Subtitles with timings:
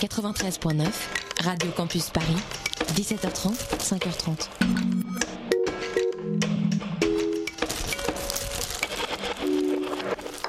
[0.00, 0.86] 93.9,
[1.42, 2.36] Radio Campus Paris,
[2.94, 4.48] 17h30, 5h30.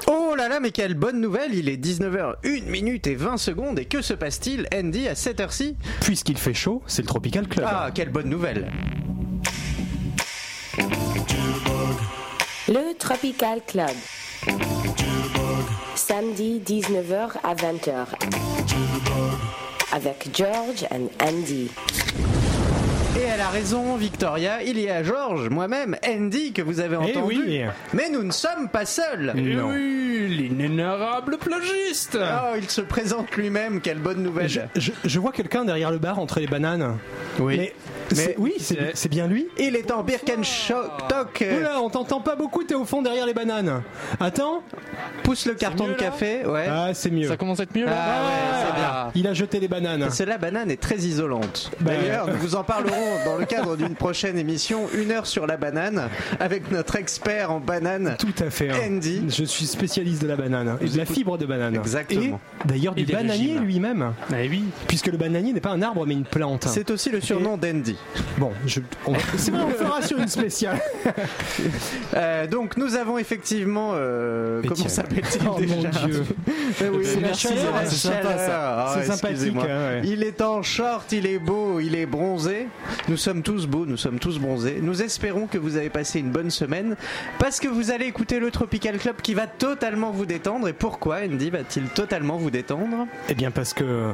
[0.06, 3.80] Oh là là, mais quelle bonne nouvelle Il est 19h, 1 minute et 20 secondes.
[3.80, 5.76] Et que se passe-t-il, Andy, à cette heure-ci?
[6.00, 7.66] Puisqu'il fait chaud, c'est le Tropical Club.
[7.68, 8.70] Ah, quelle bonne nouvelle
[12.68, 13.96] Le Tropical Club.
[15.96, 18.49] Samedi 19h à 20h.
[20.02, 21.70] Avec George and Andy.
[23.18, 24.62] Et elle a raison, Victoria.
[24.62, 27.36] Il y a Georges, moi-même, Andy, que vous avez Eh entendu.
[27.46, 27.60] oui.
[27.92, 29.32] Mais nous ne sommes pas seuls.
[29.36, 29.68] Non.
[29.70, 33.80] Oui, l'inénarrable plagiste Oh, il se présente lui-même.
[33.80, 34.48] Quelle bonne nouvelle.
[34.48, 36.96] Je, je- je vois quelqu'un derrière le bar entre les bananes.
[37.40, 37.70] Oui.
[38.16, 39.46] Mais, oui, c'est bien lui.
[39.58, 41.44] Il est en Birkenstock.
[41.58, 43.82] Oula, on t'entend pas beaucoup, t'es au fond derrière les bananes.
[44.18, 44.62] Attends.
[45.22, 46.44] pousse le carton mieux, de café.
[46.44, 46.66] Ouais.
[46.68, 47.28] Ah, c'est mieux.
[47.28, 49.10] Ça commence à être mieux là Ah ouais, c'est bien.
[49.14, 50.00] Il a jeté les bananes.
[50.00, 51.70] Parce que la banane est très isolante.
[51.80, 55.46] Bah, D'ailleurs, nous vous en parlerons dans le cadre d'une prochaine émission, une heure sur
[55.46, 56.08] la banane,
[56.40, 58.16] avec notre expert en banane.
[58.18, 58.70] Tout à fait.
[58.70, 58.76] hein.
[58.88, 59.22] Andy.
[59.28, 61.76] Je suis spécialiste de la banane et de la fibre de banane.
[61.76, 62.40] Exactement.
[62.64, 64.12] Et d'ailleurs du bananier lui-même.
[64.30, 64.64] Ah oui.
[64.88, 66.66] Puisque le bananier n'est pas un arbre mais une plante.
[66.68, 67.96] C'est aussi le surnom d'Andy.
[68.38, 70.78] Bon, je, on va- c'est vrai, on fera sur une spéciale.
[72.14, 73.92] Euh, donc, nous avons effectivement.
[73.94, 76.24] euh, comment s'appelle-t-il Oh mon déjà Dieu.
[76.82, 78.36] Eh oui, C'est la chaleur, c'est c'est sympa.
[78.48, 80.02] Ah, sympathique, hein, ouais.
[80.04, 82.68] Il est en short, il est beau, il est bronzé.
[83.08, 84.78] Nous sommes tous beaux, nous sommes tous bronzés.
[84.80, 86.96] Nous espérons que vous avez passé une bonne semaine
[87.38, 90.68] parce que vous allez écouter le Tropical Club qui va totalement vous détendre.
[90.68, 93.06] Et pourquoi, Andy, va-t-il totalement vous détendre?
[93.28, 94.12] Eh bien parce que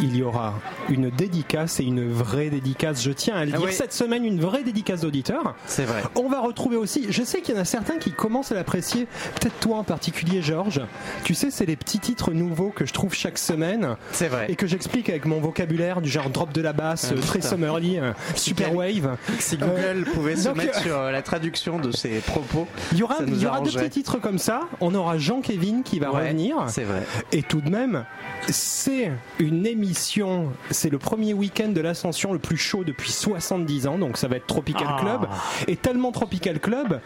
[0.00, 0.54] il y aura
[0.88, 3.02] une dédicace et une vraie dédicace.
[3.02, 3.72] Je tiens à le Ah dire oui.
[3.72, 5.54] cette semaine, une vraie dédicace d'auditeur.
[5.66, 6.02] C'est vrai.
[6.14, 9.06] On va retrouver aussi, je sais qu'il y en a certains qui commencent à l'apprécier,
[9.40, 10.80] peut-être toi en particulier Georges.
[11.24, 14.46] Tu sais, c'est les petits titres nouveaux que je trouve chaque semaine C'est vrai.
[14.48, 17.40] et que j'explique avec mon vocabulaire du genre drop de la basse, Ah, euh, très
[17.40, 19.16] summerly, euh, super wave.
[19.38, 22.98] Si Google pouvait se donc, mettre euh, sur euh, la traduction de ses propos, Il
[22.98, 24.60] y aura, ça nous il y aura deux petits titres comme ça.
[24.80, 26.56] On aura Jean-Kévin qui va Ouais, revenir.
[26.68, 27.02] C'est vrai.
[27.32, 28.04] Et tout de même,
[28.48, 33.98] c'est une émission, c'est le premier week-end de l'ascension le plus chaud depuis 70 ans,
[33.98, 34.96] donc ça va être Tropical Ah.
[35.00, 35.28] Club.
[35.68, 37.00] Et tellement Tropical Club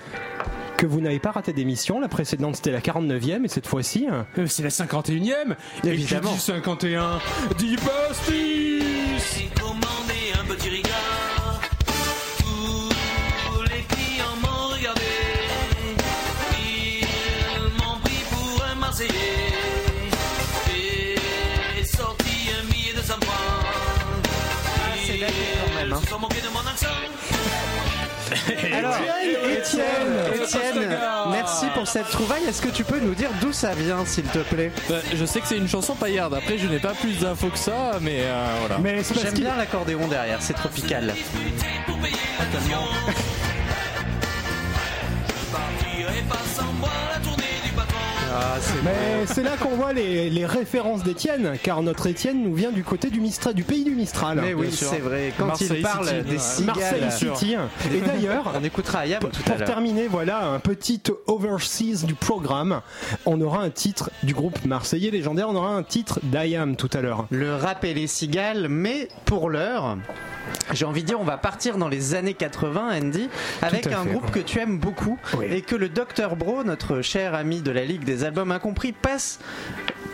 [0.76, 2.00] que vous n'avez pas raté d'émission.
[2.00, 6.30] La précédente c'était la 49e et cette fois-ci, euh, Euh, C'est la 51ème Et Évidemment.
[6.30, 7.18] qui dit 51
[7.58, 7.76] dit
[28.72, 28.94] Alors,
[29.50, 29.84] Étienne,
[30.42, 30.98] Étienne,
[31.30, 32.44] merci pour cette trouvaille.
[32.48, 34.70] Est-ce que tu peux nous dire d'où ça vient, s'il te plaît?
[34.88, 36.34] Bah, je sais que c'est une chanson paillarde.
[36.34, 38.78] Après, je n'ai pas plus d'infos que ça, mais euh, voilà.
[38.78, 41.14] mais c'est parce J'aime qu'il bien l'accordéon derrière, c'est tropical.
[45.52, 47.35] Partirai pas sans la
[48.84, 52.84] mais c'est là qu'on voit les, les références d'Étienne, car notre Étienne nous vient du
[52.84, 54.40] côté du Mistral, du pays du Mistral.
[54.40, 55.32] Mais oui, c'est vrai.
[55.38, 57.56] Quand il parle City, des cigales, Marseille City.
[57.94, 62.80] Et d'ailleurs, on écoutera Ayam tout à Pour terminer, voilà un petit overseas du programme.
[63.26, 67.00] On aura un titre du groupe marseillais légendaire, on aura un titre d'Ayam tout à
[67.00, 67.26] l'heure.
[67.30, 69.96] Le rap et les cigales, mais pour l'heure,
[70.72, 73.28] j'ai envie de dire, on va partir dans les années 80, Andy,
[73.62, 74.10] avec un fait.
[74.10, 75.46] groupe que tu aimes beaucoup Oui.
[75.50, 79.38] et que le Dr Bro, notre cher ami de la Ligue des albums incompris, passe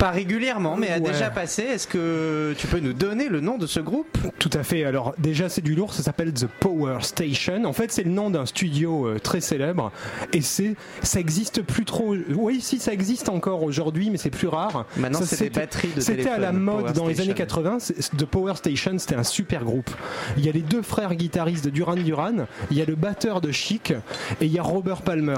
[0.02, 1.12] pas régulièrement, mais a Ouais.
[1.12, 1.62] déjà passé.
[1.62, 4.18] Est-ce que tu peux nous donner le nom de ce groupe?
[4.40, 4.82] Tout à fait.
[4.84, 7.64] Alors déjà c'est du lourd, ça s'appelle The Power Station.
[7.66, 9.92] En fait c'est le nom d'un studio euh, très célèbre
[10.32, 10.74] et c'est
[11.04, 12.16] ça existe plus trop.
[12.34, 14.86] Oui si ça existe encore aujourd'hui mais c'est plus rare.
[14.96, 17.78] Maintenant, c'est des c'était- batteries de C'était à la mode Power dans les années 80.
[17.78, 19.90] c'est- The Power Station c'était un super groupe.
[20.36, 23.40] Il y a les deux frères guitaristes de Duran Duran, il y a le batteur
[23.40, 23.92] de Chic
[24.40, 25.36] et il y a Robert Palmer.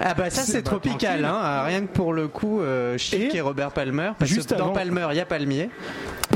[0.00, 3.36] Ah bah ça c'est tropical, hein, ah, rien que pour le coup, euh, Chic et,
[3.36, 5.70] Et Robert Palmer, parce juste que dans avant- Palmer il y a Palmier.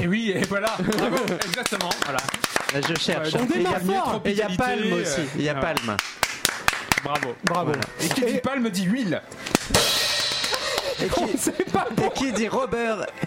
[0.02, 0.74] Et oui, et voilà.
[0.78, 1.16] Bravo
[1.46, 1.90] Exactement.
[2.04, 2.18] Voilà.
[2.74, 3.34] Là, je cherche.
[3.34, 4.22] on Et il y a- démarre fort.
[4.24, 4.56] Et il y a Tropicalité,
[4.90, 5.96] Palme aussi, il y a euh, Palme.
[7.04, 7.34] Bravo.
[7.44, 7.72] Bravo.
[8.00, 9.20] Et qui dit palme dit huile
[11.04, 13.06] Et qui, C'est pas et qui dit Robert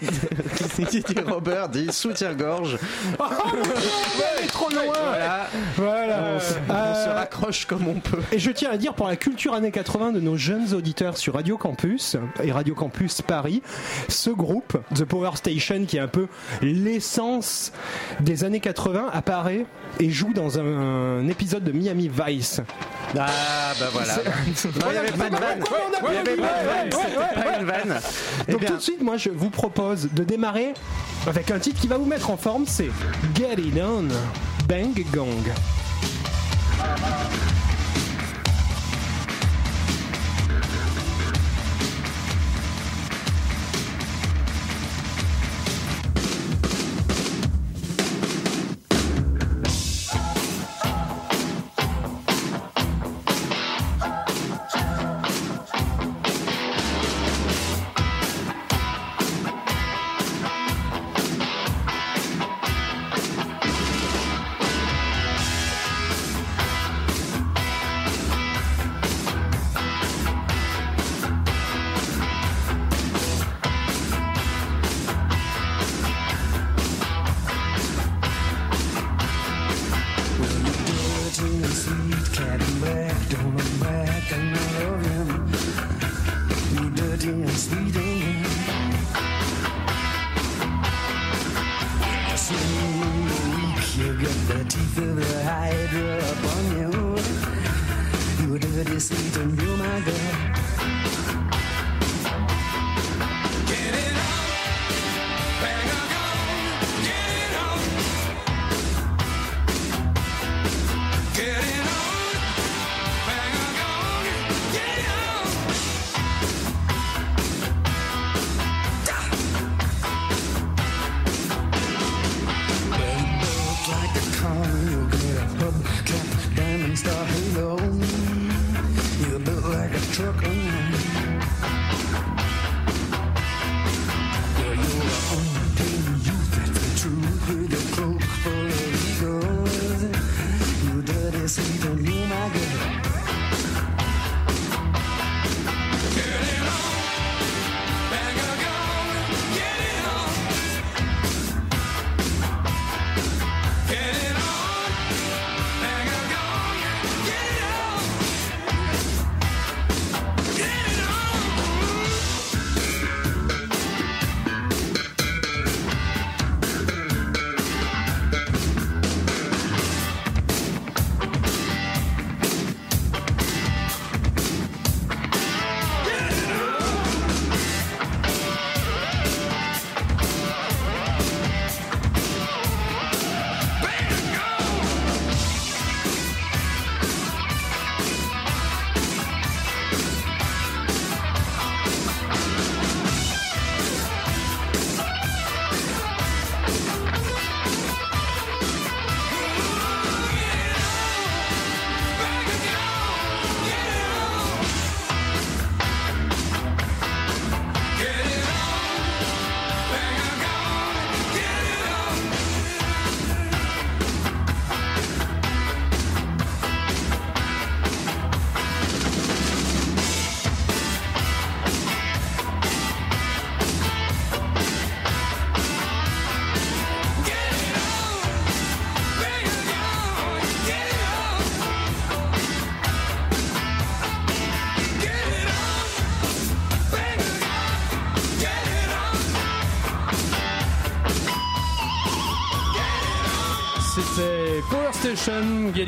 [0.88, 2.78] Qui dit Robert dit soutien-gorge.
[3.18, 4.82] Ouais, trop loin.
[4.86, 5.46] Voilà,
[5.76, 6.18] Voilà.
[6.36, 8.20] on, se- on Euh, se raccroche comme on peut.
[8.32, 11.34] Et je tiens à dire pour la culture années 80 de nos jeunes auditeurs sur
[11.34, 13.62] Radio Campus et Radio Campus Paris,
[14.08, 16.26] ce groupe, The Power Station, qui est un peu
[16.62, 17.72] l'essence
[18.20, 19.66] des années 80, apparaît
[20.00, 22.60] et joue dans un, un épisode de Miami Vice.
[23.18, 23.26] Ah
[23.80, 24.14] bah voilà.
[24.16, 25.64] Non, il n'y avait pas de vanne.
[26.04, 27.98] Il n'y avait pas de vanne, vanne.
[28.48, 30.74] Eh Donc bien, tout de suite, moi, je vous propose de démarrer
[31.26, 32.90] avec un titre qui va vous mettre en forme, c'est
[33.34, 34.08] Get It On,
[34.68, 35.42] Bang Gong.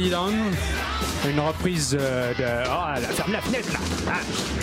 [0.01, 1.29] On.
[1.29, 2.69] Une reprise euh, de.
[2.71, 3.78] Oh, la, ferme la fenêtre Ah.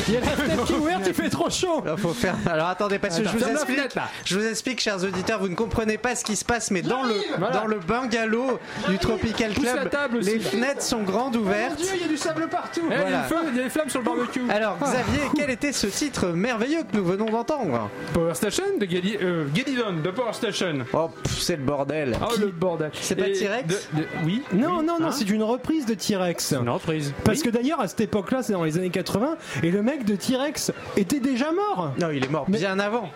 [0.07, 1.81] Il y a la fenêtre qui est ouverte, il fait trop chaud.
[1.83, 2.35] Alors, faut faire...
[2.45, 4.07] Alors attendez, parce que Attends, je vous ferme la explique, fenêtre, là.
[4.23, 7.03] je vous explique, chers auditeurs, vous ne comprenez pas ce qui se passe, mais dans
[7.03, 7.55] le Voilà.
[7.57, 10.49] dans le bungalow du Tropical Pousse Club, la table aussi, les là.
[10.49, 11.79] fenêtres sont grandes ouvertes.
[11.95, 12.81] il y a du sable partout.
[12.83, 13.17] Eh, il y a Voilà.
[13.21, 14.41] le feu, il y a des flammes sur le barbecue.
[14.49, 18.85] Alors Xavier, quel était ce titre merveilleux que nous venons d'entendre Power Station de
[19.21, 19.45] euh,
[19.87, 20.79] On de Power Station.
[20.93, 22.17] Oh, pff, c'est le bordel.
[22.21, 22.91] Oh le bordel.
[23.01, 24.43] C'est pas Et T-Rex de- de- Oui.
[24.53, 24.85] Non, oui.
[24.85, 26.53] non, non, Hein c'est une reprise de T-Rex.
[26.53, 27.13] une reprise.
[27.23, 30.15] Parce que d'ailleurs, à cette époque-là, c'est dans les années 80, et le mec de
[30.15, 31.93] T-Rex était déjà mort.
[31.99, 33.09] Non, il est mort bien avant.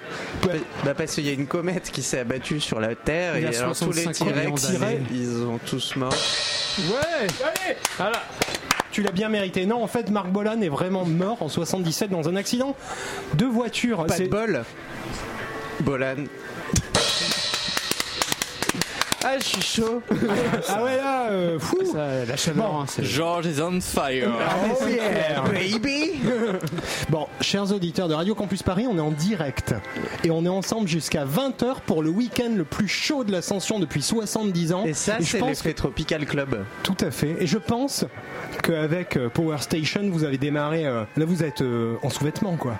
[0.85, 3.45] Bah, parce qu'il y a une comète qui s'est abattue sur la Terre Il y
[3.53, 6.13] et alors tous les 65 millions T-Rex, ils ont tous mort.
[6.13, 7.27] Ouais.
[7.43, 7.77] Allez.
[7.97, 8.21] Voilà.
[8.91, 9.65] Tu l'as bien mérité.
[9.65, 12.75] Non, en fait, Marc Bolan est vraiment mort en 77 dans un accident
[13.35, 14.05] de voiture.
[14.05, 14.63] Pas C'est- de bol.
[15.81, 16.25] Bolan.
[19.23, 20.01] Ah, je suis chaud.
[20.69, 21.77] Ah ouais, là, euh, fou.
[21.91, 24.31] Ça, la chaleur, hein, c'est- George is on fire.
[24.81, 26.13] Oh yeah, baby.
[27.09, 29.75] Bon, chers auditeurs de Radio Campus Paris, on est en direct.
[30.23, 34.01] Et on est ensemble jusqu'à 20h pour le week-end le plus chaud de l'ascension depuis
[34.01, 34.85] 70 ans.
[34.85, 36.63] Et ça, je c'est pense l'effet Tropical Club.
[36.83, 37.35] Tout à fait.
[37.41, 38.05] Et je pense
[38.63, 40.85] qu'avec euh, Power Station, vous avez démarré.
[40.85, 42.75] euh, là, vous êtes euh, en sous-vêtements, quoi.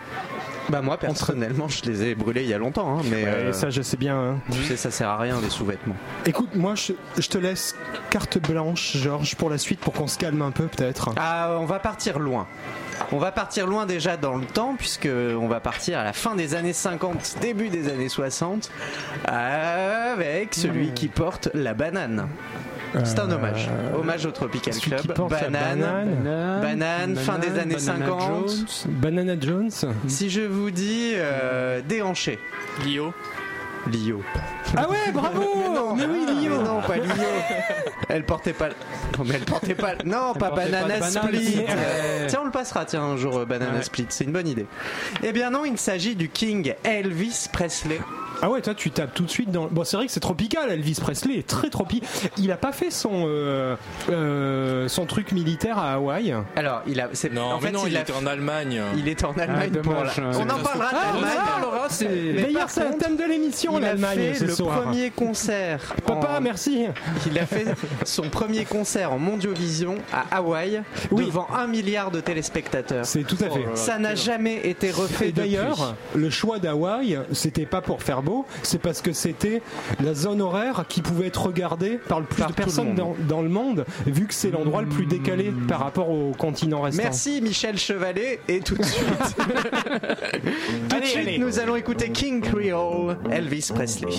[0.70, 3.54] Bah moi personnellement je les ai brûlés il y a longtemps hein, mais Ouais, euh,
[3.54, 4.16] ça, je sais bien.
[4.18, 4.38] hein.
[4.52, 5.96] tu sais ça sert à rien les sous-vêtements.
[6.26, 7.76] Écoute, moi, je, je te laisse
[8.10, 11.10] carte blanche, Georges, pour la suite, pour qu'on se calme un peu, peut-être.
[11.18, 12.48] Ah, on va partir loin.
[13.12, 16.36] On va partir loin déjà dans le temps puisque on va partir à la fin
[16.36, 18.70] des années 50, début des années 60
[19.26, 22.28] avec celui qui porte la banane.
[23.04, 23.70] C'est un hommage.
[23.96, 25.30] Hommage au Tropical celui qui Club.
[25.30, 25.52] Banane.
[25.80, 26.62] banane.
[26.62, 28.22] Banane, fin des années Banana 50.
[28.22, 28.66] Jones.
[28.88, 29.72] Banana Jones.
[30.08, 32.40] Si je vous dis euh, déhanché.
[32.84, 33.14] Lio.
[33.88, 34.22] Lio.
[34.76, 37.14] Ah ouais, bravo Mais oui, Lio Mais non, pas Lio.
[38.10, 38.70] Elle portait pas.
[39.18, 39.94] Non, mais elle portait pas.
[40.04, 41.02] Non, pas Banana.
[41.02, 41.66] Split.
[42.28, 43.84] Tiens, on le passera, tiens, un jour, euh, Banana Ouais.
[43.84, 44.08] Split.
[44.10, 44.66] C'est une bonne idée.
[45.24, 48.00] Eh bien, non, il s'agit du King Elvis Presley.
[48.42, 49.68] Ah ouais, toi tu tapes tout de suite dans.
[49.68, 50.72] Bon, c'est vrai que c'est tropical.
[50.72, 52.08] Elvis Presley est très tropical.
[52.38, 53.76] Il a pas fait son euh,
[54.10, 56.34] euh, son truc militaire à Hawaï.
[56.56, 57.10] Alors, il a.
[57.14, 58.82] c'est- Non, en mais fait, non, il, a- était en Allemagne.
[58.98, 60.38] Il est en Allemagne Ah, pour dommage, la-.
[60.40, 63.88] On en parlera Ah, Mais D'ailleurs, par c'est le contre, thème de l'émission, il a
[63.90, 64.82] l'Allemagne, fait ce le soir.
[64.84, 65.96] premier concert.
[66.06, 66.86] Papa, en- merci.
[67.28, 67.66] Il a fait
[68.06, 70.82] son premier concert en Mondiovision à Hawaï
[71.12, 71.26] Oui.
[71.26, 73.06] devant un milliard de téléspectateurs.
[73.06, 73.66] C'est tout à fait.
[73.76, 78.46] Ça n'a jamais été refait Et d'ailleurs, le choix d'Hawaï, c'était pas pour faire beau,
[78.64, 79.62] c'est parce que c'était
[80.04, 83.42] la zone horaire qui pouvait être regardée par le plus Par de le personnes dans,
[83.42, 87.04] le monde, vu que c'est l'endroit le plus décalé par rapport au continent restant.
[87.04, 89.08] Merci Michel Chevalet et tout de suite,
[90.90, 91.38] tout de suite allez.
[91.40, 94.10] nous allons écouter King Creole, Elvis Presley.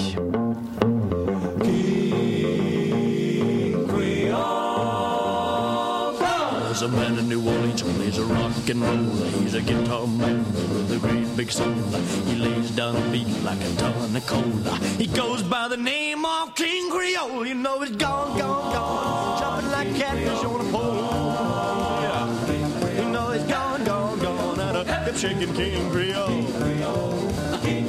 [6.81, 7.40] There's a man in New
[8.11, 9.15] Plays a rock and roll.
[9.41, 11.73] He's a guitar man with a great big soul.
[12.27, 14.77] He lays down a beat like a ton of cola.
[14.99, 17.47] He goes by the name of King Creole.
[17.47, 19.41] You know he's gone, gone, gone.
[19.41, 20.97] Jumping like catfish on a pole.
[22.03, 23.01] Yeah.
[23.01, 24.59] You know he's gone, gone, gone.
[24.59, 26.43] At a hip shaking King Creole.
[26.43, 27.89] The king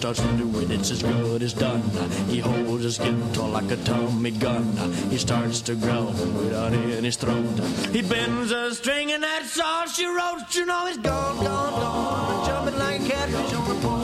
[0.00, 1.82] starts to do it, it's as good as done.
[2.26, 4.64] He holds his guitar like a Tommy gun.
[5.10, 7.44] He starts to growl without in his throat.
[7.92, 10.54] He bends a string and that's all she wrote.
[10.54, 12.46] You know he's gone, gone, gone.
[12.46, 13.99] Jumping like a catfish on a pole.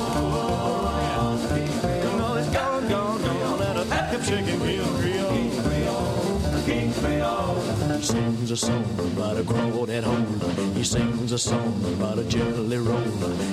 [8.07, 10.75] Sings a song about a crawdad hole.
[10.75, 13.01] He sings a song about a jelly roll.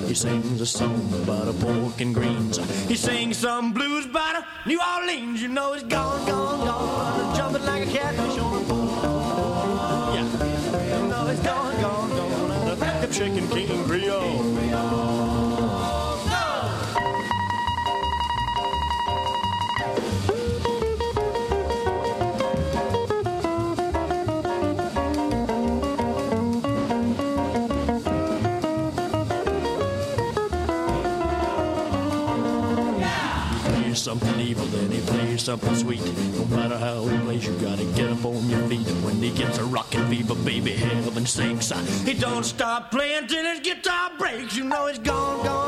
[0.06, 2.58] He sings a song about a pork and greens.
[2.86, 5.42] He sings some blues about a New Orleans.
[5.42, 7.36] You know he's gone, gone, gone.
[7.36, 10.14] Jumping like a catfish on a pole.
[10.14, 11.00] Yeah.
[11.00, 12.80] You know he's gone, gone, gone.
[12.80, 14.63] A hip shaking King Creole.
[34.04, 36.04] Something evil, then he plays something sweet.
[36.36, 38.86] No matter how he plays, you gotta get up on your feet.
[38.86, 41.72] And when he gets a rockin' fever, baby, heaven sinks.
[42.04, 44.56] He don't stop playing till his guitar breaks.
[44.56, 45.63] You know he's gone, gone, gone.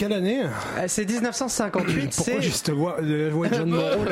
[0.00, 2.34] Quelle année Euh, C'est 1958, Pourquoi
[2.74, 4.04] voix de John Moreau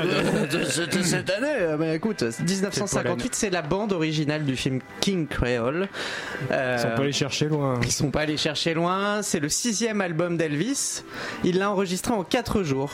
[0.68, 1.46] C'était cette année.
[1.60, 5.88] euh, Mais écoute, 1958, c'est la bande originale du film King Creole.
[6.50, 7.80] Euh, Ils sont pas allés chercher loin.
[7.82, 9.22] Ils sont pas allés chercher loin.
[9.22, 11.02] C'est le sixième album d'Elvis.
[11.42, 12.92] Il l'a enregistré en 4 jours.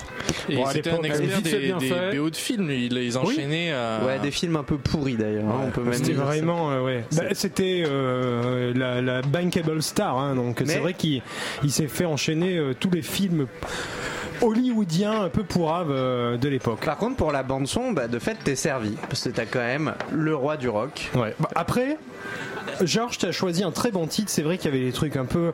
[0.48, 1.50] Et Bon, c'était un expert des,
[2.12, 2.16] des.
[2.18, 2.70] BO de films.
[2.70, 4.04] Il les enchaînait à.
[4.06, 5.48] Ouais, des films un peu pourris d'ailleurs.
[5.48, 7.04] hein, on peut même C'était vraiment, euh, ouais.
[7.16, 11.22] Bah, c'était euh, la, la bankable star, hein, donc Mais- c'est vrai qu'il
[11.64, 13.46] il s'est fait enchaîner euh, tous les films
[14.42, 16.80] hollywoodiens un peu pourraves euh, de l'époque.
[16.84, 19.60] Par contre, pour la bande son, bah, de fait, t'es servi parce que t'as quand
[19.60, 21.10] même le roi du rock.
[21.14, 21.34] Ouais.
[21.40, 21.96] Bah, après,
[22.82, 24.30] Georges, t'as choisi un très bon titre.
[24.30, 25.52] C'est vrai qu'il y avait des trucs un peu,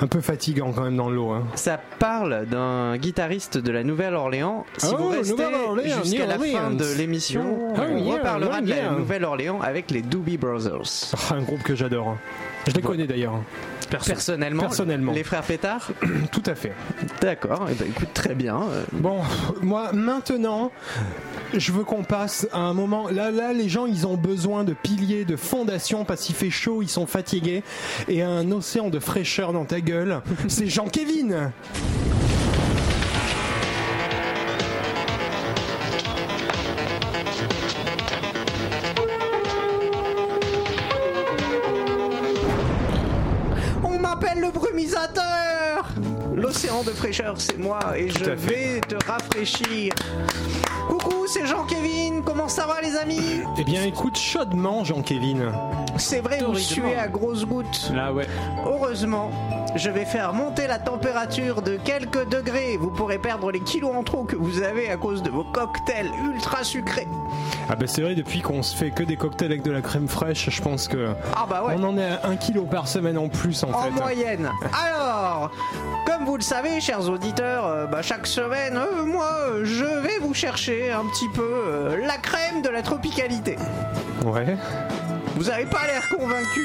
[0.00, 1.32] un peu fatigants quand même dans le lot.
[1.32, 1.42] Hein.
[1.54, 4.64] Ça parle d'un guitariste de la Nouvelle-Orléans.
[4.78, 5.44] Si Oh, vous restez
[6.02, 8.90] jusqu'à la fin de l'émission, Oh, on yeah, reparlera de la yeah.
[8.92, 11.12] Nouvelle-Orléans avec les Doobie Brothers.
[11.30, 12.08] Ah, un groupe que j'adore.
[12.08, 12.18] hein.
[12.68, 13.34] Je les connais d'ailleurs.
[13.88, 15.12] Personnellement, Personnellement.
[15.12, 15.90] les frères Pétard
[16.32, 16.72] Tout à fait.
[17.20, 18.56] D'accord, et ben écoute, très bien.
[18.70, 19.20] euh, Bon,
[19.62, 20.70] moi maintenant,
[21.52, 23.08] je veux qu'on passe à un moment.
[23.10, 26.82] Là, là, les gens, ils ont besoin de piliers, de fondations parce qu'il fait chaud,
[26.82, 27.62] ils sont fatigués
[28.08, 30.20] et un océan de fraîcheur dans ta gueule.
[30.48, 31.52] C'est Jean-Kévin.
[47.04, 48.34] Fraîcheur, c'est moi et je fait.
[48.34, 49.92] vais te rafraîchir.
[50.88, 52.22] Coucou, c'est Jean-Kévin.
[52.24, 53.42] Comment ça va, les amis?
[53.58, 55.52] Eh bien, écoute chaudement, Jean-Kévin.
[55.96, 57.92] C'est vrai, vous suez à grosses gouttes.
[57.94, 58.26] Là, ouais.
[58.66, 59.30] Heureusement,
[59.76, 62.76] je vais faire monter la température de quelques degrés.
[62.76, 66.10] Vous pourrez perdre les kilos en trop que vous avez à cause de vos cocktails
[66.32, 67.06] ultra sucrés.
[67.70, 70.08] Ah bah c'est vrai, depuis qu'on se fait que des cocktails avec de la crème
[70.08, 71.74] fraîche, je pense que Ah bah ouais.
[71.78, 73.90] on en est à un kilo par semaine en plus en, En fait.
[73.90, 74.50] moyenne.
[74.86, 75.50] Alors,
[76.06, 80.18] comme vous le savez, chers auditeurs, euh, bah, chaque semaine, euh, moi, euh, je vais
[80.20, 83.56] vous chercher un petit peu euh, la crème de la tropicalité.
[84.24, 84.56] Ouais.
[85.36, 86.60] Vous avez pas l'air convaincu.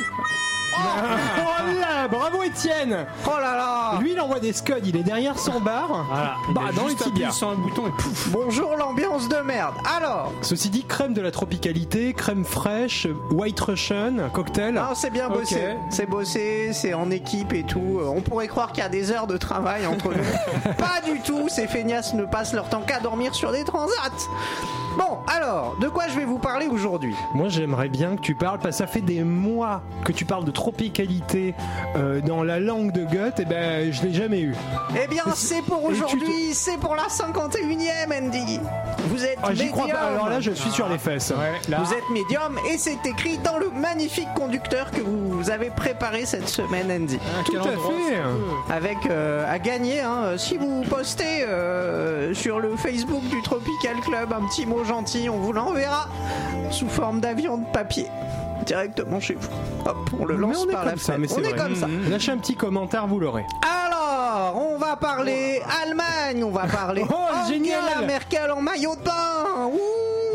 [0.83, 5.37] Oh là, bravo Étienne Oh là là Lui il envoie des scuds, il est derrière
[5.37, 6.05] son bar.
[6.09, 6.35] Voilà.
[6.53, 7.31] Bah, dans les tibias.
[7.31, 8.29] sur un bouton et pouf.
[8.29, 9.75] Bonjour l'ambiance de merde.
[9.97, 14.73] Alors, Ceci dit, crème de la tropicalité, crème fraîche, white russian, cocktail.
[14.73, 15.75] non, c'est bien bossé.
[15.89, 17.99] C'est bossé, c'est en équipe et tout.
[17.99, 20.73] Euh, On pourrait croire qu'il y a des heures de travail entre nous.
[20.77, 23.93] pas du tout, ces feignasses ne passent leur temps qu'à dormir sur des transats.
[24.97, 27.15] Bon, alors, de quoi je vais vous parler aujourd'hui?
[27.33, 30.43] Moi j'aimerais bien que tu parles, parce que ça fait des mois que tu parles
[30.43, 31.55] de tropicalité
[31.95, 34.55] euh, dans la langue de Goethe, et ben je l'ai jamais eu.
[35.03, 38.59] Eh bien, c'est pour aujourd'hui, c'est pour la 51e, Andy.
[39.09, 40.13] Vous êtes Ah, J'y crois pas, médium.
[40.13, 41.31] alors là je suis sur les fesses.
[41.31, 41.79] Ouais, là.
[41.83, 46.47] Vous êtes médium et c'est écrit dans le magnifique conducteur que vous avez préparé cette
[46.49, 47.17] semaine, Andy.
[47.21, 48.73] Ah, Tout à fait.
[48.73, 54.33] Avec euh, à gagner, hein, si vous postez euh, sur le Facebook du Tropical Club
[54.33, 56.07] un petit mot gentil, on vous l'enverra
[56.71, 58.05] sous forme d'avion de papier
[58.69, 59.49] directement chez vous.
[59.85, 61.19] Hop, on le lance par la ça, fenêtre.
[61.21, 61.87] mais c'est on est comme ça.
[62.07, 63.45] Lâchez un petit commentaire, vous l'aurez.
[63.87, 69.01] Alors, on va parler Allemagne, on va parler Oh, Angela génial Merkel en maillot de
[69.01, 69.71] bain.
[69.73, 69.79] Ouh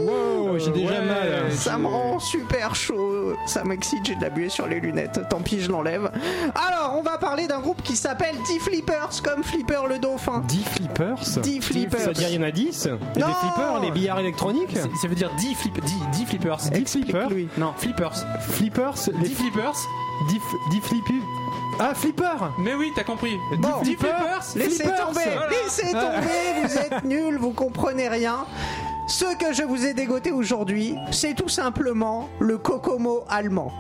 [0.05, 1.05] Wow, j'ai déjà ouais.
[1.07, 1.53] mal.
[1.53, 5.41] Ça me rend super chaud, ça m'excite, j'ai de la buée sur les lunettes, tant
[5.41, 6.11] pis je l'enlève.
[6.55, 10.43] Alors, on va parler d'un groupe qui s'appelle D-Flippers, comme Flipper le dauphin.
[10.47, 11.17] 10 flippers?
[11.43, 12.01] D-Flippers.
[12.01, 12.91] C'est-à-dire il y en a 10 Et
[13.21, 14.71] Non des flippers, les billards électroniques?
[14.75, 16.57] C'est- Ça veut dire 10 flip, 10, 10 flippers.
[16.73, 17.29] 10 flippers?
[17.59, 18.15] Non, flippers.
[18.41, 19.75] Flippers, les 10 flippers
[20.29, 20.39] 10
[20.71, 21.23] 10 flippus.
[21.81, 23.37] Ah, flipper Mais oui, t'as compris.
[23.59, 24.41] Bon, 10 flippers?
[24.55, 25.07] Laissez Flippers.
[25.07, 25.49] tomber, Voilà.
[25.51, 28.45] laissez tomber, vous êtes nuls, vous comprenez rien.
[29.07, 33.71] Ce que je vous ai dégoté aujourd'hui, c'est tout simplement le Kokomo allemand.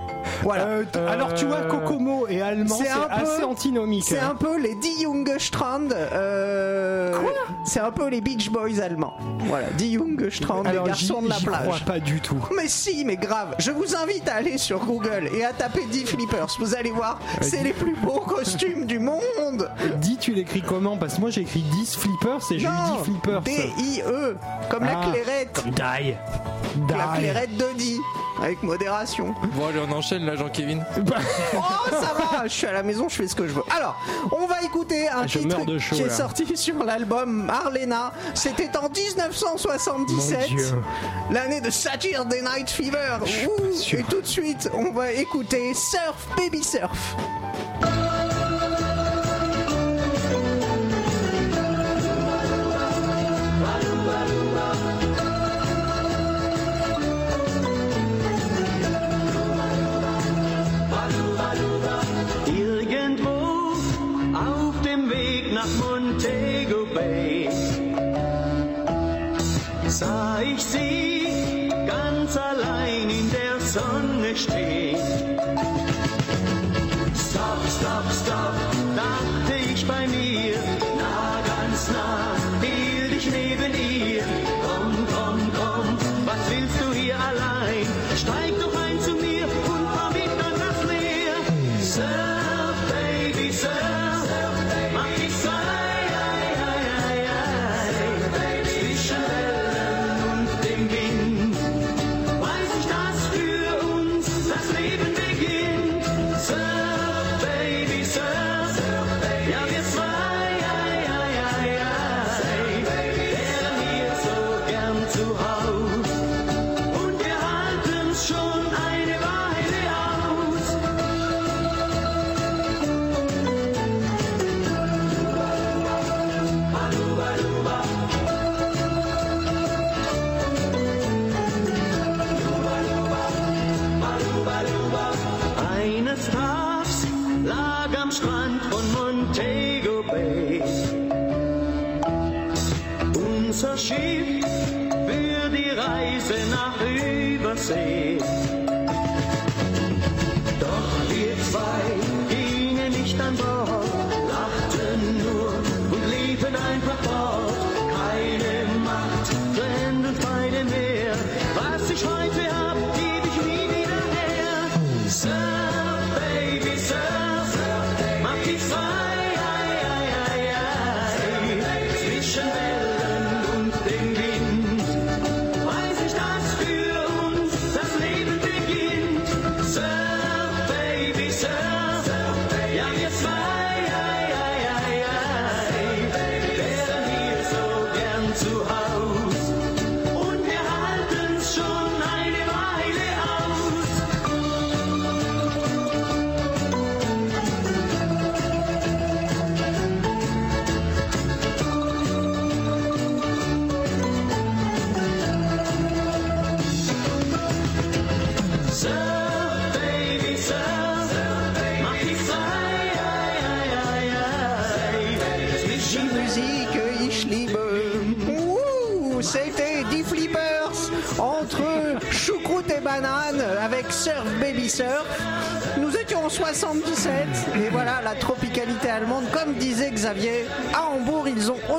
[0.43, 0.65] Voilà.
[0.65, 4.05] Euh, t- Alors tu vois, Kokomo et allemand, C'est c'est un peu- assez antinomique.
[4.07, 5.89] C'est un peu les Die Junge Strand.
[5.93, 7.13] Euh,
[7.65, 9.15] c'est un peu les Beach Boys allemands.
[9.47, 11.85] Voilà, Die Junge Strand, Alors les garçons de la j'y crois plage.
[11.85, 12.37] pas du tout.
[12.57, 13.55] Mais si, mais grave.
[13.59, 16.49] Je vous invite à aller sur Google et à taper Die Flippers.
[16.59, 19.71] Vous allez voir, c'est les plus beaux costumes du monde.
[19.97, 20.97] Dis, tu l'écris comment?
[20.97, 23.41] Parce que moi j'ai écrit 10 flippers et j'ai eu 10 flippers.
[23.43, 24.37] D-I-E,
[24.71, 25.11] comme la Ah.
[25.23, 25.65] Clairette.
[25.65, 26.15] Die.
[26.89, 28.01] La clairette de Die,
[28.43, 29.33] avec modération.
[29.55, 30.81] Bon, allez, on enchaîne là, Jean-Kévin.
[31.57, 33.63] Oh, ça va, je suis à la maison, je fais ce que je veux.
[33.71, 33.97] Alors,
[34.33, 38.13] on va écouter un Ah, je titre de chaud, qui est sorti sur l'album Marlena.
[38.35, 40.75] C'était en 1977, Mon Dieu.
[41.31, 43.19] l'année de Saturday Night Fever.
[43.23, 47.17] Ouh, et tout de suite, on va écouter Surf Baby Surf.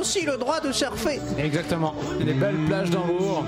[0.06, 1.20] Aussi le droit de surfer.
[1.39, 1.96] Exactement.
[2.20, 3.46] Les belles plages d'Hambourg.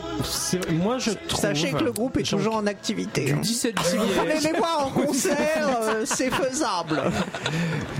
[0.71, 1.39] Moi, je trouve.
[1.41, 3.31] Sachez que le groupe est toujours en activité.
[3.31, 3.37] hein.
[3.41, 4.19] 17 Si vous juillet.
[4.19, 5.37] voulez les voir en concert,
[5.83, 7.01] euh, c'est faisable.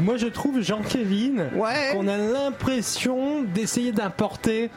[0.01, 1.91] Moi, je trouve Jean-Kévin Ouais.
[1.93, 4.71] qu'on a l'impression d'essayer d'importer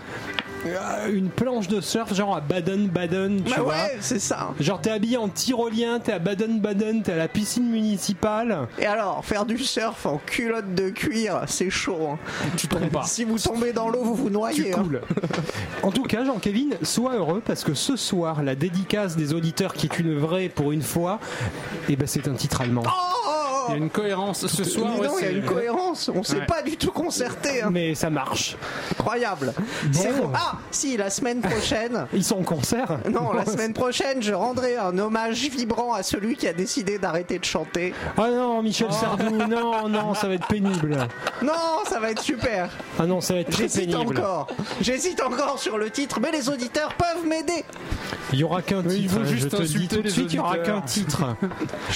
[1.11, 3.73] une planche de surf, genre à Baden-Baden, tu Bah vois.
[3.73, 4.51] ouais, c'est ça.
[4.61, 8.69] Genre, t'es habillé en tyrolien, t'es à Baden-Baden, t'es à la piscine municipale.
[8.79, 12.11] Et alors, faire du surf en culotte de cuir, c'est chaud.
[12.13, 12.19] hein.
[12.57, 13.03] Tu tombes pas.
[13.11, 14.73] Si vous tombez dans l'eau, vous vous noyez.
[14.75, 14.83] hein.
[14.83, 15.01] coules.
[15.83, 19.87] En tout cas, Jean-Kévin, sois heureux parce que ce soir, la dédicace des auditeurs qui
[19.87, 21.19] est une vraie pour une fois,
[21.89, 22.83] et ben c'est un titre allemand.
[22.87, 23.30] Oh
[23.69, 24.99] Il y a une cohérence ce soir.
[24.99, 26.11] Ouais, il y a une cohérence.
[26.15, 26.47] On s'est Ouais.
[26.47, 27.63] pas du tout concerté.
[27.63, 27.69] hein.
[27.71, 28.57] Mais ça marche.
[28.99, 29.53] Incroyable.
[29.93, 30.31] Bon.
[30.35, 32.07] Ah, si, la semaine prochaine.
[32.13, 36.37] Ils sont en concert Non, la semaine prochaine, je rendrai un hommage vibrant à celui
[36.37, 37.93] qui a décidé d'arrêter de chanter.
[38.17, 40.97] Ah non, Michel Sardou, non, non, ça va être pénible.
[41.43, 41.53] Non,
[41.89, 42.71] ça va être super.
[42.99, 44.19] Ah non, ça va être très J'hésite pénible.
[44.19, 44.47] encore.
[44.81, 47.65] J'hésite encore sur le titre, mais les auditeurs peuvent m'aider.
[48.33, 48.95] Il y aura qu'un titre.
[48.97, 51.25] il faut juste je te dis insulter tout de suite, il y aura qu'un titre.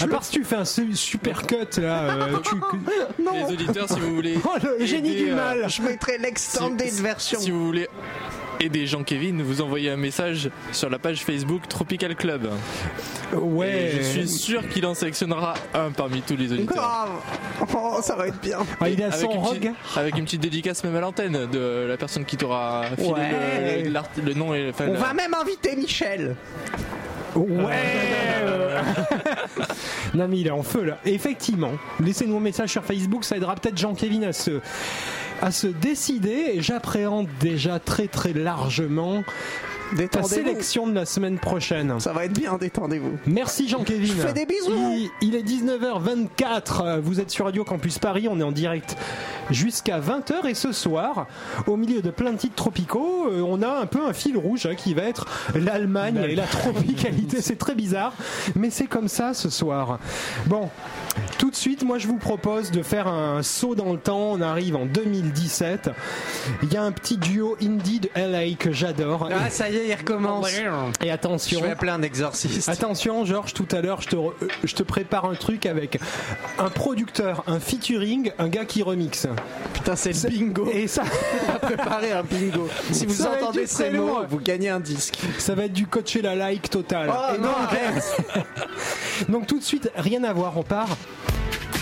[0.00, 3.88] à part si tu fais un su- super cut là, euh, tu- Non, Les auditeurs,
[3.88, 4.38] si vous voulez.
[4.44, 5.64] Oh, le génie aider, du euh, mal.
[5.68, 7.40] je mettrai l'extended si, version.
[7.40, 7.88] Si vous voulez
[8.60, 12.48] aider Jean-Kévin, vous envoyez un message sur la page Facebook Tropical Club.
[13.34, 13.90] Ouais.
[13.94, 16.76] Et je suis sûr qu'il en sélectionnera un parmi tous les auditeurs.
[16.76, 17.08] Grave.
[17.76, 18.58] Oh, ça va être bien.
[18.80, 19.58] Ah, il est à son Avec une, rogue.
[19.58, 23.92] petite, avec une petite dédicace même à l'antenne de la personne qui t'aura filé Ouais.
[24.24, 26.36] le, nom et enfin, On la- va même inviter Michel.
[27.37, 27.75] Ouais.
[30.14, 30.99] non mais il est en feu là.
[31.05, 34.61] Effectivement, laissez-nous un message sur Facebook, ça aidera peut-être Jean-Kévin à se
[35.42, 36.61] à se décider.
[36.61, 39.25] J'appréhende déjà très très largement
[40.11, 41.99] ta sélection de la semaine prochaine.
[42.01, 43.18] Ça va être bien, détendez-vous.
[43.27, 44.07] Merci Jean-Kévin.
[44.07, 44.73] Je fais des bisous.
[44.73, 47.01] Il, il est 19h24.
[47.01, 48.27] Vous êtes sur Radio Campus Paris.
[48.29, 48.97] On est en direct
[49.51, 50.47] jusqu'à 20h.
[50.47, 51.27] Et ce soir,
[51.66, 54.66] au milieu de plein de titres tropicaux, euh, on a un peu un fil rouge
[54.66, 57.40] hein, qui va être l'Allemagne et la tropicalité.
[57.40, 58.14] C'est très bizarre,
[58.55, 59.99] mais c'est comme ça ce soir.
[60.47, 60.70] Bon,
[61.38, 64.33] tout de suite, moi je vous propose de faire un saut dans le temps.
[64.33, 65.90] On arrive en 2017.
[66.62, 69.29] Il y a un petit duo indie de LA que j'adore.
[69.31, 70.50] Ah, ça y est, il recommence.
[70.52, 71.60] Et Je attention.
[71.60, 72.68] vais appeler un exorciste.
[72.68, 74.30] Attention, Georges, tout à l'heure, je te, euh,
[74.64, 75.98] je te prépare un truc avec
[76.58, 79.26] un producteur, un featuring, un gars qui remixe.
[79.74, 80.68] Putain, c'est le bingo.
[80.72, 81.02] Et ça,
[81.48, 82.68] On va préparer un bingo.
[82.92, 85.18] Si vous Ça entendez ces mots, vous gagnez un disque.
[85.38, 87.10] ça va être du Coachella like total.
[87.12, 90.88] Oh Et non, donc, donc tout de suite, rien à voir, on part.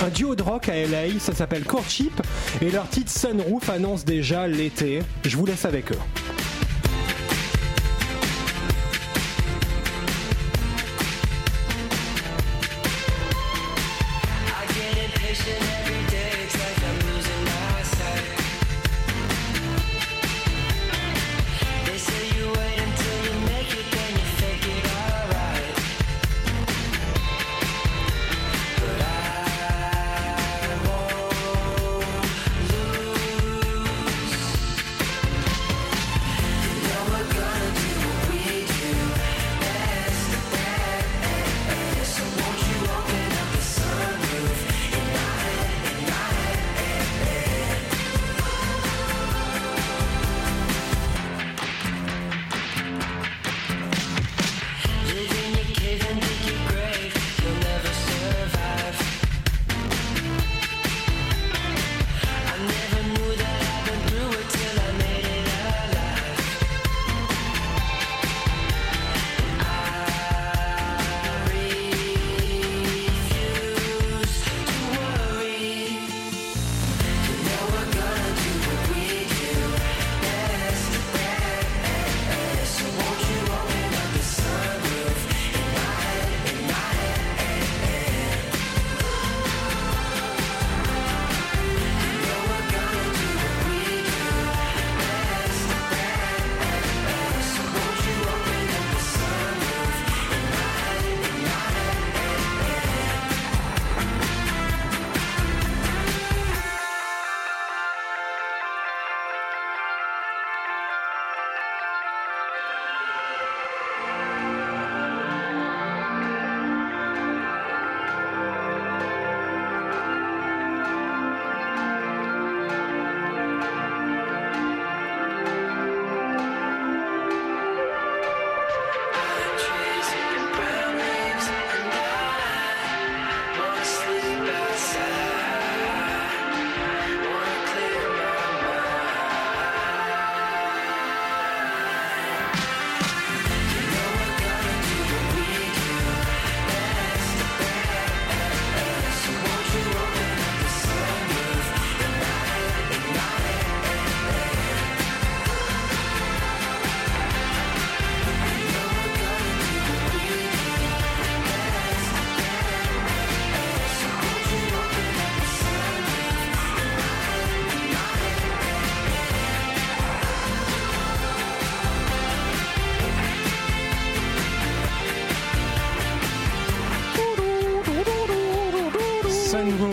[0.05, 2.21] Un duo de rock à LA, ça s'appelle Courtship
[2.61, 5.01] et leur titre Sunroof annonce déjà l'été.
[5.25, 5.99] Je vous laisse avec eux.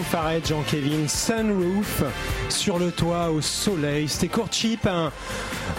[0.09, 2.03] Faret, Jean-Kevin, Sunroof,
[2.49, 4.09] sur le toit au soleil.
[4.09, 5.11] C'était Courtship, un,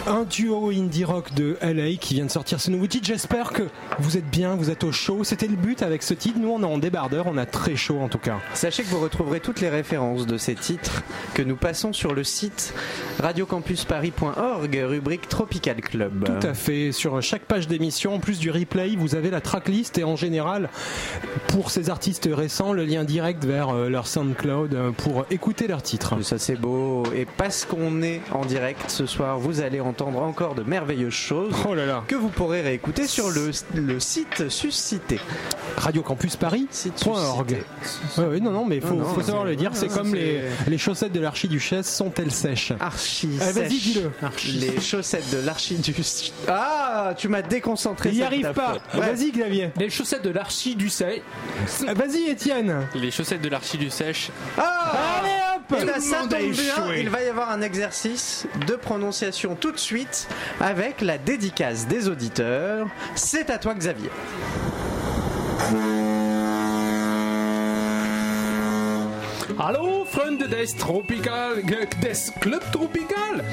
[0.06, 3.08] un duo indie rock de LA qui vient de sortir ce nouveau titre.
[3.08, 3.64] J'espère que
[3.98, 5.24] vous êtes bien, vous êtes au chaud.
[5.24, 6.38] C'était le but avec ce titre.
[6.38, 8.38] Nous, on est en débardeur, on a très chaud en tout cas.
[8.54, 11.02] Sachez que vous retrouverez toutes les références de ces titres
[11.34, 12.72] que nous passons sur le site
[13.20, 16.24] radiocampusparis.org, rubrique Tropical Club.
[16.24, 16.92] Tout à fait.
[16.92, 20.68] Sur chaque page d'émission, en plus du replay, vous avez la tracklist et en général,
[21.48, 25.82] pour ces artistes récents, le lien direct vers euh, leur SoundCloud euh, pour écouter leurs
[25.82, 26.20] titres.
[26.22, 27.04] Ça c'est beau.
[27.14, 31.54] Et parce qu'on est en direct ce soir, vous allez entendre encore de merveilleuses choses
[31.68, 32.02] Oh là là.
[32.08, 35.20] que vous pourrez réécouter sur le, le site suscité.
[35.76, 37.56] radiocampusparis.org.
[37.82, 38.20] suscité.
[38.20, 39.70] Ouais, ouais, non, non, mais il faut, Non, non, faut savoir le dire.
[39.74, 42.72] C'est comme les chaussettes de l'archiduchesse sont-elles sèches
[43.10, 43.82] Archi Ah, vas-y, sèche.
[43.82, 44.10] dis-le.
[44.60, 46.32] Les chaussettes de l'archiduchesse.
[46.46, 48.10] Ah, tu m'as déconcentré.
[48.10, 48.74] Il y c'est arrive pas.
[48.94, 49.00] Ouais.
[49.12, 49.70] Vas-y, Clavier.
[49.76, 50.88] Les chaussettes de l'archi du.
[51.86, 52.86] Ah, Vas-y, Étienne.
[52.94, 54.30] Les chaussettes de l'archi du sèche.
[54.56, 58.74] Ah Allez hop Eh ben, ça tombe bien, il va y avoir un exercice de
[58.76, 60.28] prononciation tout de suite
[60.60, 62.86] avec la dédicace des auditeurs.
[63.16, 64.10] C'est à toi Xavier.
[69.62, 71.62] Hallo Freunde des Tropical,
[72.00, 73.44] des Club Tropical.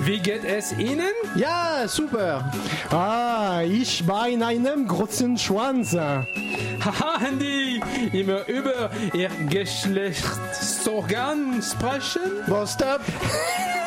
[0.00, 1.12] Wie geht es Ihnen?
[1.36, 2.50] Ja, super.
[2.90, 5.94] Ah, ich bin einem großen Schwanz.
[5.94, 12.22] Haha, Handy, immer über Ihr Geschlechtsorgan sprechen?
[12.46, 13.00] Bon, stop.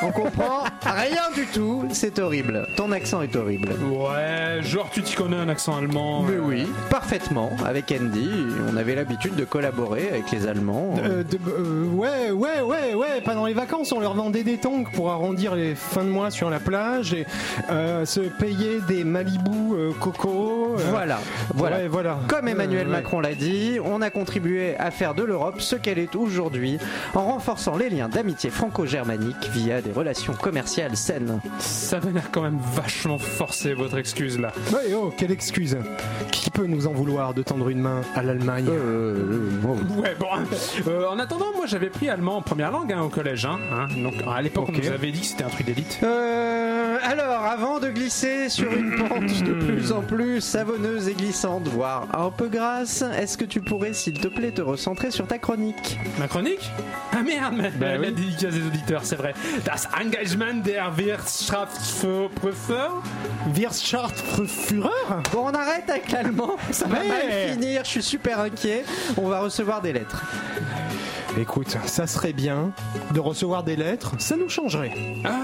[0.04, 1.88] On comprend rien du tout.
[1.91, 2.67] C'est horrible.
[2.76, 3.70] Ton accent est horrible.
[3.89, 6.22] Ouais, genre tu t'y connais un accent allemand.
[6.22, 7.50] Mais euh, oui, parfaitement.
[7.65, 8.30] Avec Andy,
[8.72, 10.93] on avait l'habitude de collaborer avec les Allemands.
[11.04, 13.21] Euh, de- euh, ouais, ouais, ouais, ouais.
[13.23, 16.49] Pendant les vacances, on leur vendait des tongs pour arrondir les fins de mois sur
[16.49, 17.25] la plage et
[17.69, 20.75] euh, se payer des Malibu euh, coco.
[20.79, 21.19] euh, Voilà,
[21.53, 21.77] voilà.
[21.77, 22.19] ouais, voilà.
[22.27, 22.95] Comme Emmanuel Euh, ouais.
[22.97, 26.77] Macron l'a dit, on a contribué à faire de l'Europe ce qu'elle est aujourd'hui
[27.15, 31.39] en renforçant les liens d'amitié franco-germanique via des relations commerciales saines.
[31.60, 34.51] Ça m'a l'air quand même vachement forcé votre excuse là.
[34.71, 35.77] Ouais, oh, quelle excuse.
[36.31, 38.67] Qui peut nous en vouloir de tendre une main à l'Allemagne?
[38.69, 39.15] Euh,
[39.97, 40.27] Ouais, bon.
[40.88, 43.45] euh, en attendant, moi j'avais pris allemand en première langue hein, au collège.
[43.45, 43.88] Hein, hein.
[44.02, 44.76] donc à l'époque, Ok.
[44.82, 46.00] on nous avait dit que c'était un truc d'élite.
[46.04, 51.67] Euh, alors, avant de glisser sur une pente de plus en plus savonneuse et glissante,
[51.67, 55.38] voire un peu grasse, est-ce que tu pourrais, s'il te plaît, te recentrer sur ta
[55.38, 56.00] chronique?
[56.19, 56.71] Ma chronique?
[57.13, 58.12] Ah merde, mais Bah la oui.
[58.13, 59.34] dédicace des auditeurs, c'est vrai.
[59.65, 62.89] Das Engagement der Wirtschaftsprüfer
[63.54, 64.89] Wirtschaftsführer?
[65.32, 68.84] Bon, on arrête avec l'allemand, ça va mal finir, je suis super inquiet.
[69.17, 70.23] On va recevoir des lettres.
[71.39, 72.71] Écoute, ça serait bien
[73.13, 74.91] de recevoir des lettres, ça nous changerait.
[75.23, 75.41] Ah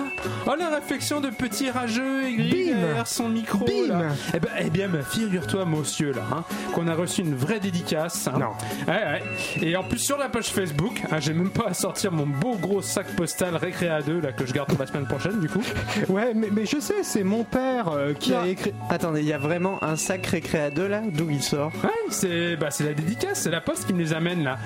[0.48, 4.06] Oh la réflexion de petit rageux aigri derrière son micro Bim là.
[4.34, 8.28] Eh ben, eh bien, bah, figure-toi, monsieur, là, hein, qu'on a reçu une vraie dédicace.
[8.28, 8.40] hein.
[8.40, 8.52] Non.
[8.88, 9.24] Ouais, ouais.
[9.62, 12.56] Et en plus, sur la page Facebook, hein, j'ai même pas à sortir mon beau
[12.56, 15.62] gros sac postal Récréa 2 là, que je garde pour la semaine prochaine, du coup.
[16.10, 18.74] Ouais, mais, mais je sais, c'est mon père euh, qui a écrit.
[18.90, 21.72] Attendez, il y a vraiment un sacré créa 2 là D'où il sort?
[21.84, 24.58] Ouais, c'est bah, c'est la dédicace, c'est la poste qui me les amène là.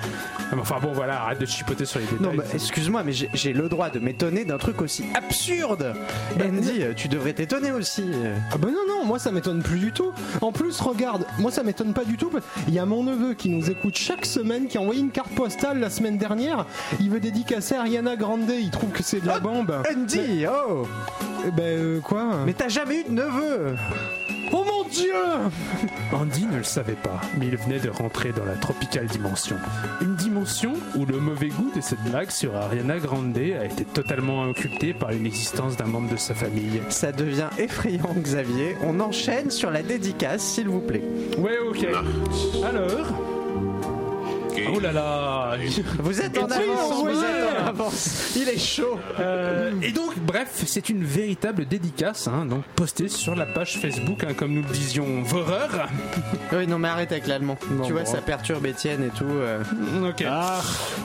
[0.58, 2.18] Enfin bon, voilà, arrête de chipoter sur les détails.
[2.20, 5.94] Non, bah, excuse-moi, mais j'ai le droit de m'étonner d'un truc aussi absurde.
[6.40, 8.04] Andy, euh, tu devrais t'étonner aussi.
[8.52, 10.12] Ah bah non, non, moi ça m'étonne plus du tout.
[10.40, 12.28] En plus, regarde, moi ça m'étonne pas du tout.
[12.30, 15.10] parce- Il y a mon neveu qui nous écoute chaque semaine, qui a envoyé une
[15.10, 16.66] carte postale la semaine dernière.
[17.00, 19.74] Il veut dédicacer Ariana Grande, il trouve que c'est de la bombe.
[19.90, 20.86] Andy, oh
[21.46, 22.40] Eh Ben euh, quoi?
[22.46, 23.74] Mais t'as jamais eu de neveu?
[24.52, 25.12] Oh mon dieu
[26.12, 29.56] Andy ne le savait pas, mais il venait de rentrer dans la tropicale dimension.
[30.00, 34.44] Une dimension où le mauvais goût de cette blague sur Ariana Grande a été totalement
[34.44, 36.80] occulté par une existence d'un membre de sa famille.
[36.88, 38.76] Ça devient effrayant, Xavier.
[38.82, 41.04] On enchaîne sur la dédicace, s'il vous plaît.
[41.38, 41.86] Ouais, ok.
[42.64, 43.37] Alors
[44.74, 45.56] Oh là là
[45.98, 48.32] Vous êtes en avance, vous êtes en avance.
[48.36, 48.98] Il est chaud.
[49.20, 54.24] Euh, et donc, bref, c'est une véritable dédicace, hein, donc postée sur la page Facebook,
[54.24, 55.88] hein, comme nous le disions, Voreur.
[56.52, 57.58] Oui, non, mais arrête avec l'allemand.
[57.70, 58.10] Bon, tu vois, bon.
[58.10, 59.24] ça perturbe Étienne et tout.
[59.28, 59.62] euh.
[60.08, 60.24] Ok.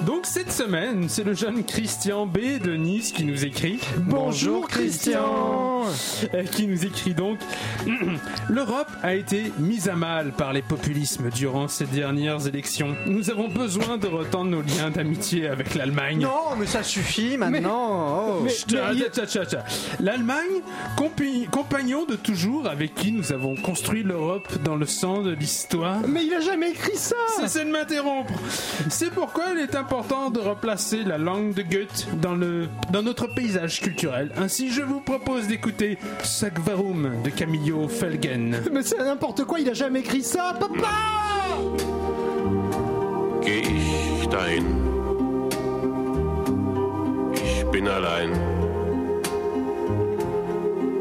[0.06, 3.80] Donc cette semaine, c'est le jeune Christian B de Nice qui nous écrit.
[3.98, 5.84] Bonjour Christian
[6.34, 7.40] Euh, qui nous écrit donc
[8.50, 12.96] L'Europe a été mise à mal par les populismes durant ces dernières élections.
[13.06, 16.20] Nous avons besoin de retendre nos liens d'amitié avec l'Allemagne.
[16.22, 18.40] Non, mais ça suffit maintenant.
[18.42, 18.48] oh.
[20.00, 20.62] L'Allemagne,
[20.98, 26.00] compi- compagnon de toujours avec qui nous avons construit l'Europe dans le sang de l'histoire.
[26.08, 28.34] Mais il a jamais écrit ça Cessez de m'interrompre.
[28.90, 33.28] C'est pourquoi il est important de replacer la langue de Goethe dans, le, dans notre
[33.28, 34.32] paysage culturel.
[34.38, 38.58] Ainsi, je vous propose d'écouter Sagvarum de Camillo Felgen.
[38.72, 40.90] Mais c'est n'importe quoi, il a jamais écrit ça, papa
[43.44, 44.66] geh ich dahin.
[47.34, 48.32] Ich bin allein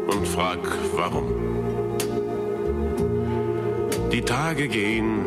[0.06, 0.58] und frag
[0.96, 1.26] warum.
[4.10, 5.24] Die Tage gehen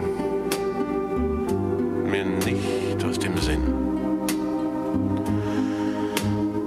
[2.10, 3.64] mir nicht aus dem Sinn.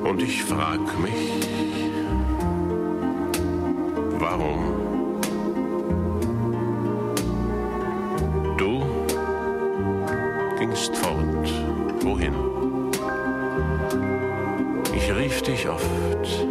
[0.05, 1.47] Und ich frag mich,
[4.19, 4.88] warum?
[10.69, 11.51] Gingst fort,
[12.01, 12.35] wohin?
[14.95, 16.47] Ich rief dich oft,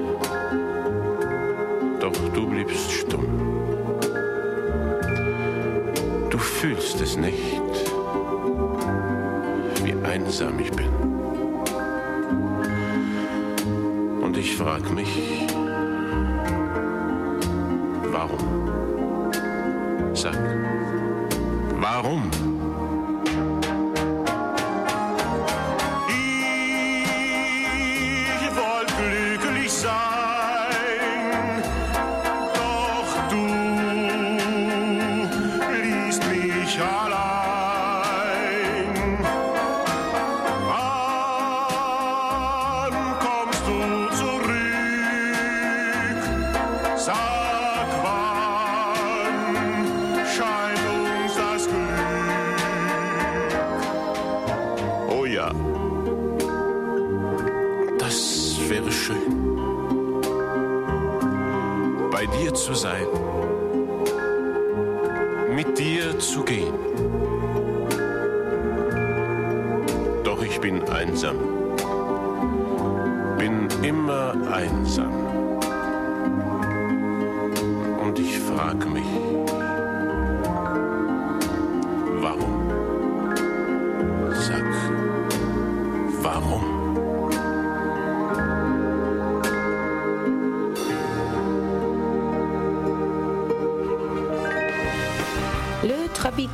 [2.00, 3.28] doch du bliebst stumm.
[6.30, 7.62] Du fühlst es nicht,
[9.84, 10.90] wie einsam ich bin.
[14.22, 15.47] Und ich frag mich,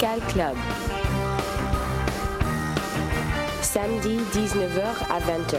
[0.04, 0.58] Club.
[3.62, 5.58] Samedi 19h à 20h.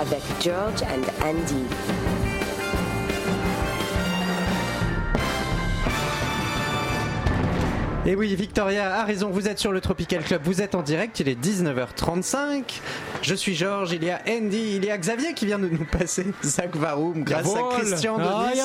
[0.00, 1.66] Avec George and Andy.
[8.04, 11.18] Et oui, Victoria a raison, vous êtes sur le Tropical Club, vous êtes en direct,
[11.20, 12.80] il est 19h35.
[13.22, 15.84] Je suis Georges, il y a Andy, il y a Xavier qui vient de nous
[15.84, 18.60] passer Zach Varoum grâce à Christian Ah, Denis.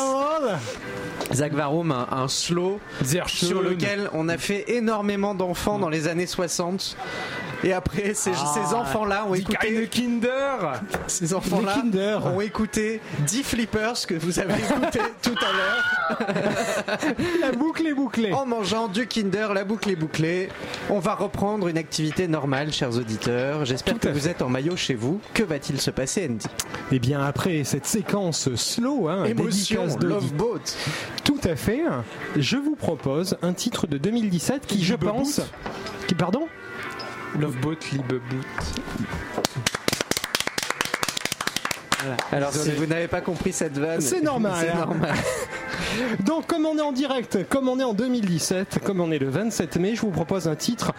[1.33, 2.79] Zach Varoum, un, un slow
[3.27, 6.97] sur lequel on a fait énormément d'enfants dans les années 60.
[7.63, 9.87] Et après, ces, Ah, ces enfants-là ont die écouté.
[9.91, 10.81] Kinder.
[11.05, 11.75] Ces enfants-là
[12.25, 16.17] ont écouté 10 flippers que vous avez écouté tout à l'heure.
[17.39, 18.33] La boucle est bouclée.
[18.33, 20.49] En mangeant du Kinder, la boucle est bouclée.
[20.89, 23.63] On va reprendre une activité normale, chers auditeurs.
[23.65, 25.21] J'espère que vous êtes en maillot chez vous.
[25.35, 26.47] Que va-t-il se passer, Andy?
[26.91, 30.61] Eh bien, après cette séquence slow, hein, Émotion, Love Boat.
[31.41, 31.81] Tout à fait.
[32.35, 35.49] Je vous propose un titre de 2017 qui, je pense, Boot.
[36.07, 36.47] qui pardon,
[37.39, 38.45] Loveboat, Liebe Boot.
[42.31, 45.15] Alors, si vous n'avez pas compris cette vanne, C'est normal, C'est normal.
[46.25, 49.29] Donc, comme on est en direct, comme on est en 2017, comme on est le
[49.29, 50.93] 27 mai, je vous propose un titre.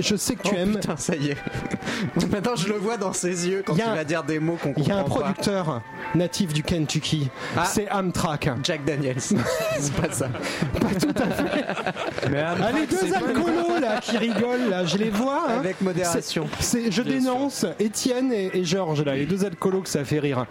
[0.00, 0.74] Je sais que tu Oh, aimes.
[0.80, 1.36] Putain, ça y est.
[2.30, 4.86] Maintenant, je le vois dans ses yeux quand Il va dire des mots qu'on Il
[4.86, 5.24] y a un comprend pas.
[5.32, 5.82] producteur
[6.14, 7.28] natif du Kentucky.
[7.56, 7.64] Ah.
[7.64, 8.48] C'est Amtrak.
[8.62, 9.20] Jack Daniels.
[9.20, 10.28] c'est pas ça.
[12.30, 15.46] Mais Ah, les deux alcoolos là qui rigolent là, je les vois.
[15.48, 15.58] hein.
[15.58, 16.46] Avec modération.
[16.60, 20.46] Je dénonce Étienne et, et Georges là, les deux alcoolos que ça fait rire.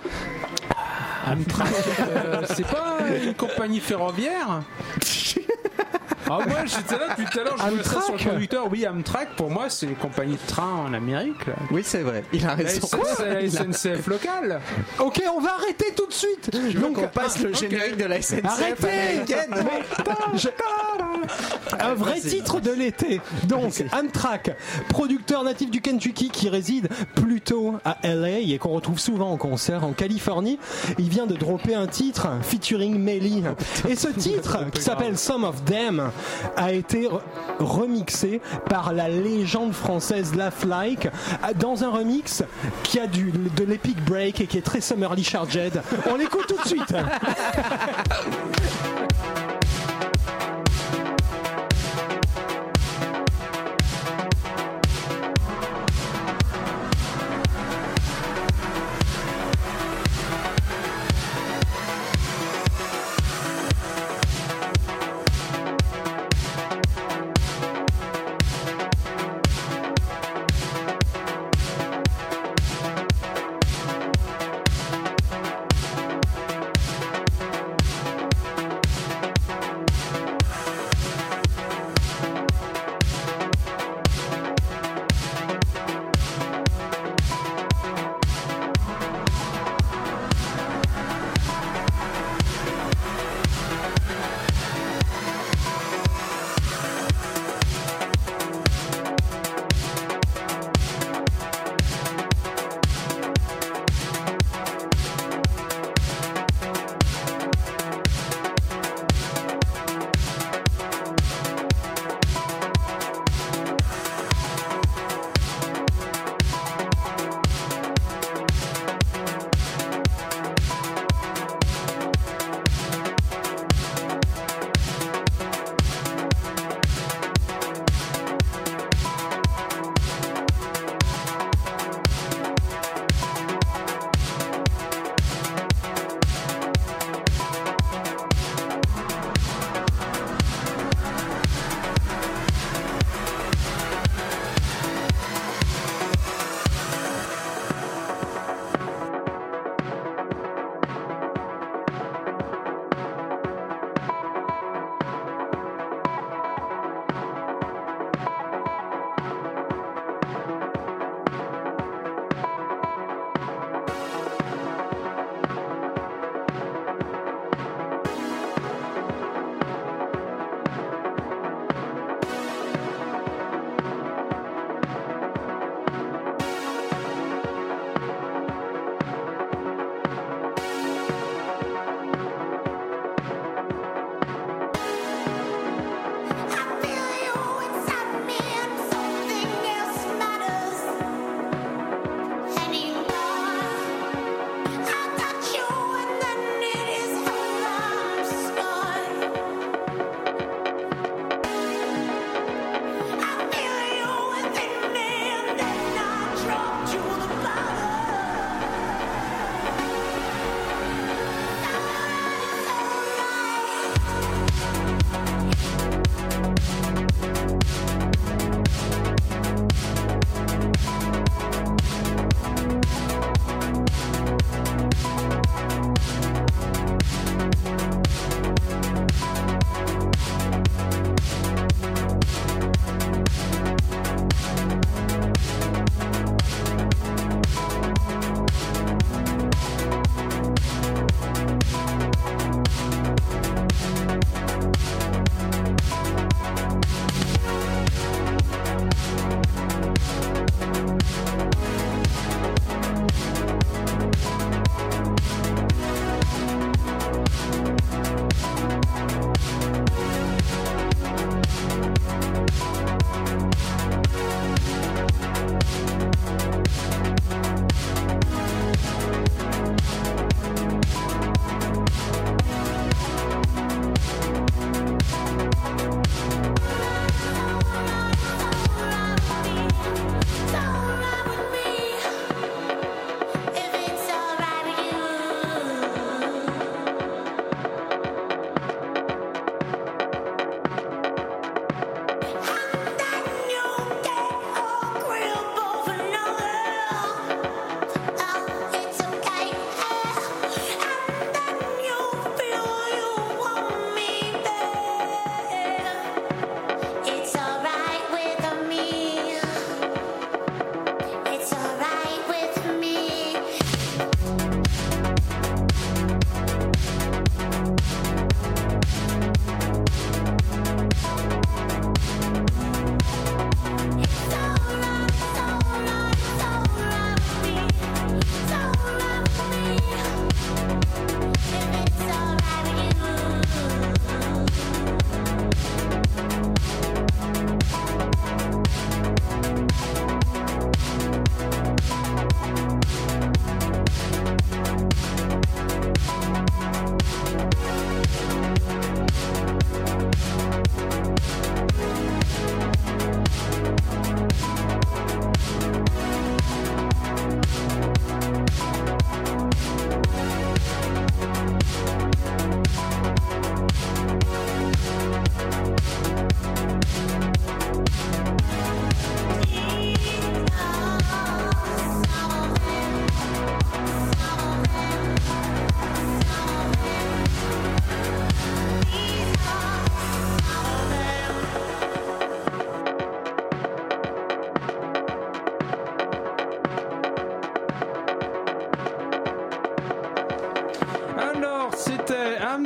[1.28, 1.68] Amtrak,
[2.00, 4.62] euh, c'est pas une compagnie ferroviaire?
[6.40, 8.68] Ah moi j'étais là depuis tout à l'heure, je vois ça sur le conducteur.
[8.72, 11.46] Oui, Amtrak pour moi c'est une compagnie de train en Amérique.
[11.48, 11.54] là.
[11.72, 12.24] Oui, c'est vrai.
[12.34, 12.88] Il a raison.
[12.88, 14.62] SNCF, la SNCF locale.
[15.00, 16.50] Ok, on va arrêter tout de suite.
[16.54, 17.56] Je veux Donc, qu'on passe le ok.
[17.60, 19.56] générique de la SNCF Arrêtez américaine.
[20.36, 20.48] Je-
[21.80, 23.22] Un vrai titre de l'été.
[23.48, 24.56] Donc, Amtrak,
[24.90, 29.84] producteur natif du Kentucky qui réside plutôt à LA et qu'on retrouve souvent en concert
[29.84, 30.60] en Californie.
[31.00, 33.44] Il vient de dropper un titre featuring Melly.
[33.88, 36.12] Et ce titre, qui s'appelle Some of Them,
[36.58, 37.22] a été re-
[37.60, 41.10] remixé par la légende française Laugh Like
[41.60, 42.44] dans un remix
[42.84, 45.82] qui a du, de l'epic break et qui est très summerly charged.
[46.10, 46.94] On l'écoute tout de suite.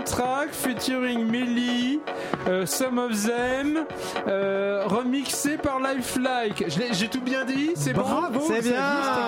[0.06, 2.00] Track featuring Melly,
[2.48, 3.86] euh, Some of Them,
[4.28, 6.66] euh, remixé par Lifelike.
[6.92, 8.74] J'ai tout bien dit C'est bon Bravo, c'est bien.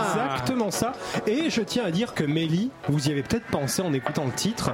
[0.04, 0.94] exactement ça.
[1.26, 4.32] Et je tiens à dire que Melly, vous y avez peut-être pensé en écoutant le
[4.32, 4.72] titre.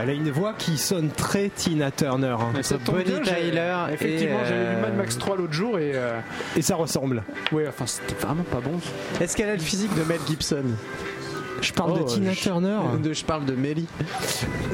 [0.00, 2.36] Elle a une voix qui sonne très Tina Turner.
[2.38, 2.52] hein.
[2.62, 5.78] Ça tombe Bonnie bien, j'ai- Tyler Effectivement, j'avais euh, vu Mad Max 3 l'autre jour
[5.78, 5.92] et.
[5.94, 6.20] euh,
[6.56, 7.22] Et ça ressemble.
[7.52, 8.78] ouais, enfin, c'était vraiment pas bon.
[9.20, 10.64] Est-ce qu'elle a le physique de Mel Gibson?
[11.60, 12.78] Je parle Oh, de Tina je- Turner.
[13.02, 13.86] de, Je parle de Melly.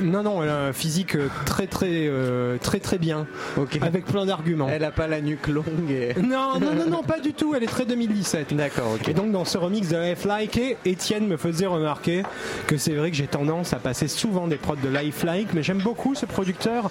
[0.03, 3.27] Non, non, elle a un physique euh, très, très, euh, très, très bien.
[3.57, 3.79] Ok.
[3.81, 4.69] Avec plein d'arguments.
[4.71, 6.15] Elle a pas la nuque longue et.
[6.21, 7.55] Non, non, non, non, pas du tout.
[7.55, 8.55] Elle est très 2017.
[8.55, 9.09] D'accord, ok.
[9.09, 12.23] Et donc dans ce remix de Lifelike, et Étienne me faisait remarquer
[12.67, 15.79] que c'est vrai que j'ai tendance à passer souvent des prods de Lifelike, mais j'aime
[15.81, 16.91] beaucoup ce producteur.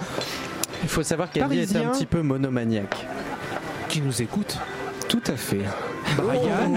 [0.81, 3.05] Il faut savoir qu'Andy est un petit peu monomaniaque.
[3.89, 4.57] Qui nous écoute
[5.13, 5.61] Tout à fait.
[6.17, 6.73] Brian,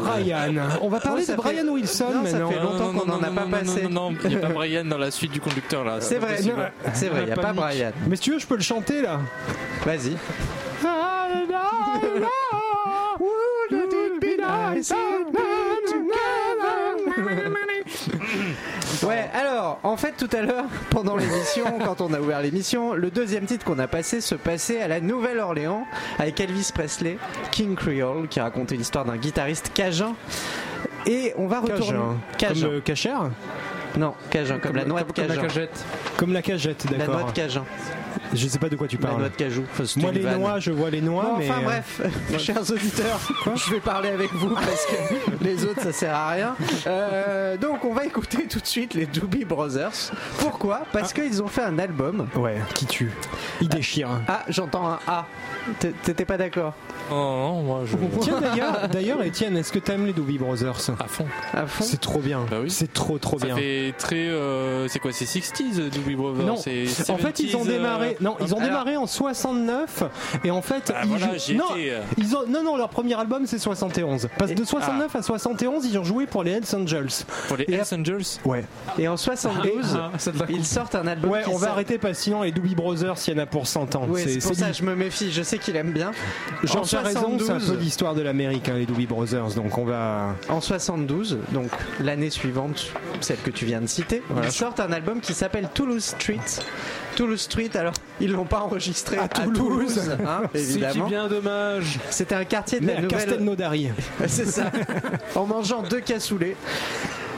[0.00, 0.54] Brian.
[0.80, 3.26] On va parler Oh, de Brian fait- Wilson Non, ça fait longtemps qu'on n'en a
[3.30, 3.82] pas non, passé.
[3.82, 5.98] Non, non, non, il n'y a pas Brian dans la suite du conducteur là.
[6.00, 6.38] C'est vrai,
[6.94, 7.52] c'est vrai, il n'y a pas.
[7.52, 7.92] Brian.
[8.06, 9.20] Mais si tu veux, je peux le chanter là.
[9.84, 10.16] Vas-y.
[19.08, 23.10] Ouais, alors, en fait, tout à l'heure, pendant l'émission, quand on a ouvert l'émission, le
[23.10, 25.84] deuxième titre qu'on a passé se passait à la Nouvelle-Orléans
[26.18, 27.18] avec Elvis Presley,
[27.50, 30.14] King Creole, qui racontait l'histoire d'un guitariste cajun.
[31.06, 31.98] Et on va retourner.
[32.36, 32.66] Cajun.
[32.66, 33.30] Comme le cachère?
[33.96, 35.42] Non, cajun, comme, la noix de comme la cajun.
[35.48, 35.84] cagette.
[36.16, 37.26] Comme la cagette, La noix d'accord.
[37.28, 37.64] de cajun.
[38.34, 39.20] Je sais pas de quoi tu La parles.
[39.20, 39.64] noix de cajou.
[39.72, 40.38] Enfin, Moi les vanne.
[40.40, 42.00] noix, je vois les noix, Bon, mais enfin euh, bref,
[42.38, 43.20] chers auditeurs,
[43.54, 44.94] je vais parler avec vous parce que
[45.44, 46.54] les autres ça sert à rien.
[46.86, 50.12] Euh, donc on va écouter tout de suite les Doobie Brothers.
[50.38, 50.82] Pourquoi?
[50.92, 52.26] Parce qu'ils ont fait un album.
[52.36, 53.10] ouais, qui tue.
[53.60, 54.08] Il déchire.
[54.28, 55.26] Ah, j'entends un A.
[55.80, 56.74] T'étais pas d'accord
[57.10, 57.96] Oh, non, moi je.
[58.20, 60.90] Tiens d'ailleurs, d'ailleurs Étienne, est-ce que t'aimes les Doobie Brothers?
[61.00, 61.26] À fond.
[61.54, 61.84] à fond?
[61.84, 62.44] C'est trop bien.
[62.50, 62.70] Bah oui.
[62.70, 63.56] C'est trop trop Ça bien.
[63.56, 64.16] fait très.
[64.28, 68.16] euh, c'est quoi C'est 60s, Doobie Brothers Non, c'est en fait ils ont 70s, démarré.
[68.20, 70.02] Non, ils ont alors- démarré en 69
[70.44, 72.00] et en fait Ah, ils voilà, jouent- non, euh.
[72.16, 74.28] ils ont non non leur premier album c'est 71.
[74.38, 77.08] Parce que de 69 à 71 ils ont joué pour les Hells Angels.
[77.48, 78.64] Pour les Et Hells Angels Ouais.
[78.98, 81.30] Et en 72, Ah, la ils sortent un album.
[81.30, 84.06] Ouais, on va arrêter sinon les Doobie Brothers il y en a pour 100 ans.
[84.16, 85.30] C'est pour ça je me méfie.
[85.32, 86.10] Je sais qu'il aime bien.
[86.64, 89.48] Jean En a raison, c'est un peu 72, l'histoire de l'Amérique, hein, les Doobie Brothers,
[89.54, 90.34] donc on va.
[90.48, 91.68] En 72, donc
[92.00, 96.04] l'année suivante, celle que tu viens de citer, ils sortent un album qui s'appelle Toulouse
[96.04, 96.38] Street.
[97.18, 100.08] Toulouse Street, alors ils l'ont pas enregistré à, Toulouse.
[100.24, 101.06] hein, C'est qui évidemment.
[101.08, 101.98] bien dommage.
[102.10, 103.18] C'était un quartier de Mais la nouvelle.
[103.18, 103.88] Castelnaudary.
[104.28, 104.70] C'est ça.
[105.34, 106.54] en mangeant deux cassoulets.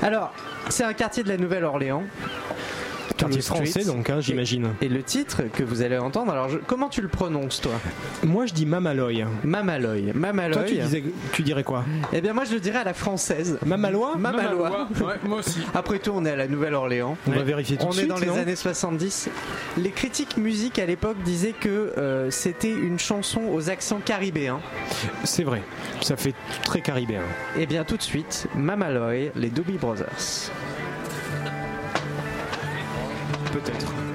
[0.02, 0.34] Alors,
[0.68, 2.02] c'est un quartier de la Nouvelle-Orléans.
[3.20, 3.84] Quartier Toulouse français, Street.
[3.84, 4.70] donc, hein, j'imagine.
[4.80, 7.72] Et le titre que vous allez entendre, alors je- comment tu le prononces toi?
[8.24, 9.24] Moi je dis Mamaloy.
[9.44, 10.04] Mamaloy.
[10.04, 10.64] Toi Mamaloy.
[10.66, 11.84] tu, disais, tu dirais quoi?
[12.12, 13.58] Eh bien moi je le dirais à la française.
[13.64, 14.88] Mamalois Mamalois.
[15.00, 15.60] Ouais, moi aussi.
[15.74, 17.16] Après tout, on est à la Nouvelle-Orléans.
[17.26, 18.08] On va vérifier tout On de est suite.
[18.08, 19.28] dans les années 70.
[19.78, 24.60] Les critiques musique à l'époque disaient que euh, c'était une chanson aux accents caribéens.
[25.24, 25.62] C'est vrai,
[26.00, 27.22] ça fait très caribéen.
[27.58, 30.50] Et bien tout de suite, Mamaloy, les Doobie Brothers.
[33.52, 34.09] Peut-être.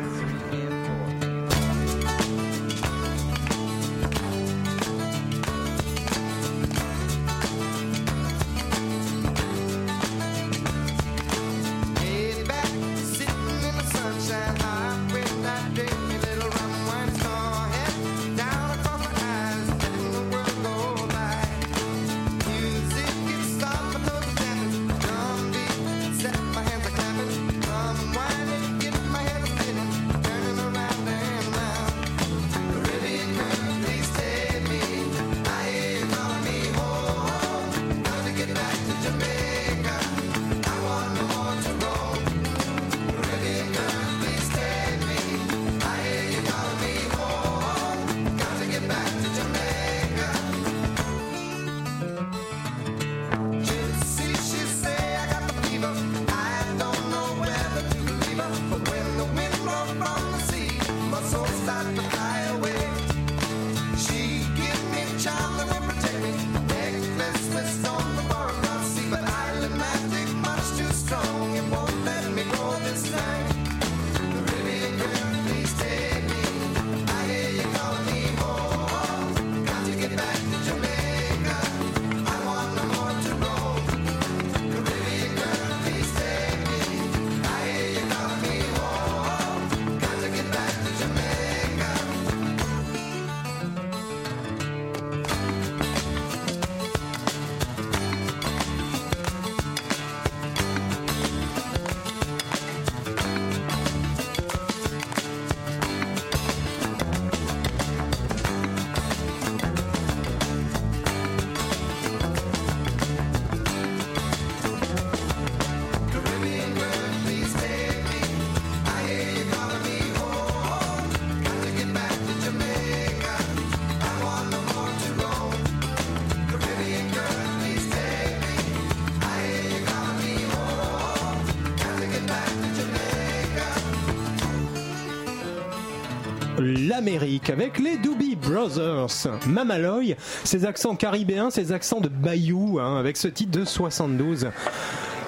[136.65, 139.07] l'Amérique avec les Doobie Brothers.
[139.47, 144.47] Mamaloy, ses accents caribéens, ses accents de Bayou, hein, avec ce titre de 72.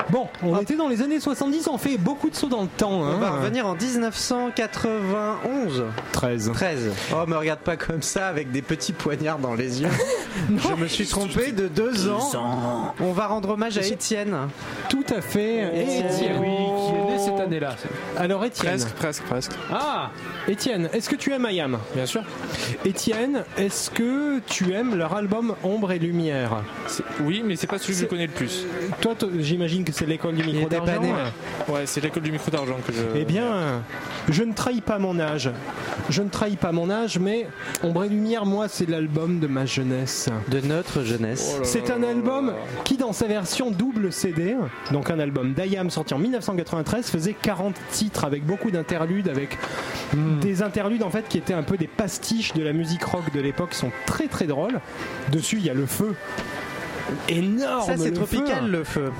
[0.10, 2.92] Bon, on était dans les années 70, on fait beaucoup de sauts dans le temps.
[2.92, 3.32] On va Hein.
[3.42, 5.84] revenir en 1991.
[6.14, 6.52] 13.
[6.54, 6.92] 13.
[7.14, 9.90] Oh, me regarde pas comme ça avec des petits poignards dans les yeux.
[10.58, 12.94] Je me suis trompé de deux ans.
[13.02, 14.34] On va rendre hommage à Étienne.
[14.90, 15.82] Tout à fait.
[15.82, 16.38] Étienne.
[16.40, 17.76] Oui, qui est né cette année-là.
[18.16, 18.72] Alors Étienne.
[18.78, 19.52] Presque, presque, presque.
[19.72, 20.12] Ah,
[20.48, 21.78] Étienne, est-ce que tu aimes Ayam?
[21.96, 22.22] Bien sûr.
[22.86, 26.62] Étienne, est-ce que tu aimes leur album Ombre et Lumière?
[27.24, 28.66] Oui, mais c'est pas celui que je connais le plus.
[29.02, 30.92] Toi, j'imagine que c'est l'école du micro d'argent.
[31.04, 31.32] hein.
[31.68, 33.00] Ouais, c'est l'école du micro d'argent que je.
[33.16, 33.82] Eh bien,
[34.30, 35.50] je ne trahis pas mon âge.
[36.10, 37.48] Je ne trahis pas mon âge, mais
[37.84, 40.30] Ombre et Lumière, moi, c'est l'album de ma jeunesse.
[40.50, 41.58] De notre jeunesse.
[41.64, 44.56] C'est un album qui, dans sa version double CD,
[44.92, 49.58] donc un album d'Ayam sorti en 1993, faisait 40 titres avec beaucoup d'interludes, avec
[50.42, 53.42] des interludes en fait qui étaient un peu des pastiches de la musique rock de
[53.42, 54.80] l'époque, qui sont très très drôles.
[55.32, 56.16] Dessus, il y a le feu.
[57.30, 57.86] Énorme!
[57.86, 58.68] Ça, c'est tropical feu.
[58.68, 59.12] le feu.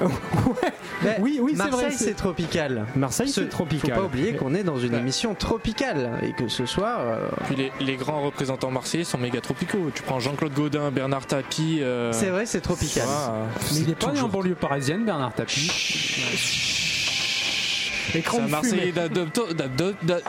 [0.02, 0.72] Ouais.
[1.02, 1.70] Mais Oui, oui, c'est vrai.
[1.70, 2.86] Marseille, c'est- tropical.
[2.96, 3.94] Marseille, Ce- c'est tropical.
[3.94, 7.00] Faut pas oublier qu'on est dans une émission tropicale et que ce soir.
[7.02, 9.90] euh, Puis les, les grands représentants marseillais sont méga tropicaux.
[9.94, 11.80] Tu prends Jean-Claude Gaudin, Bernard Tapie.
[11.82, 13.04] euh, C'est vrai, c'est tropical.
[13.06, 13.46] voilà.
[13.74, 15.70] Mais il est pas né en banlieue parisienne, Bernard Tapie.
[18.14, 18.94] Écran C'est un de Marseillais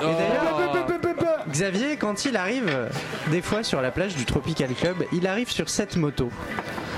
[0.02, 1.50] Oh.
[1.50, 2.90] Xavier, quand il arrive,
[3.32, 6.30] des fois sur la plage du Tropical Club, il arrive sur cette moto.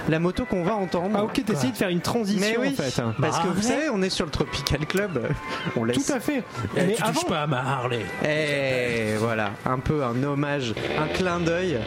[0.07, 1.15] La moto qu'on va entendre.
[1.15, 3.01] Ah ok, t'essayes de faire une transition Mais oui, en fait.
[3.21, 5.21] parce que Bah, vous savez, on est sur le Tropical Club.
[5.75, 6.05] On laisse.
[6.05, 6.43] Tout à fait.
[6.77, 8.01] Eh, Mais tu avant, touches pas à ma Harley.
[8.27, 11.77] Et voilà, un peu un hommage, un clin d'œil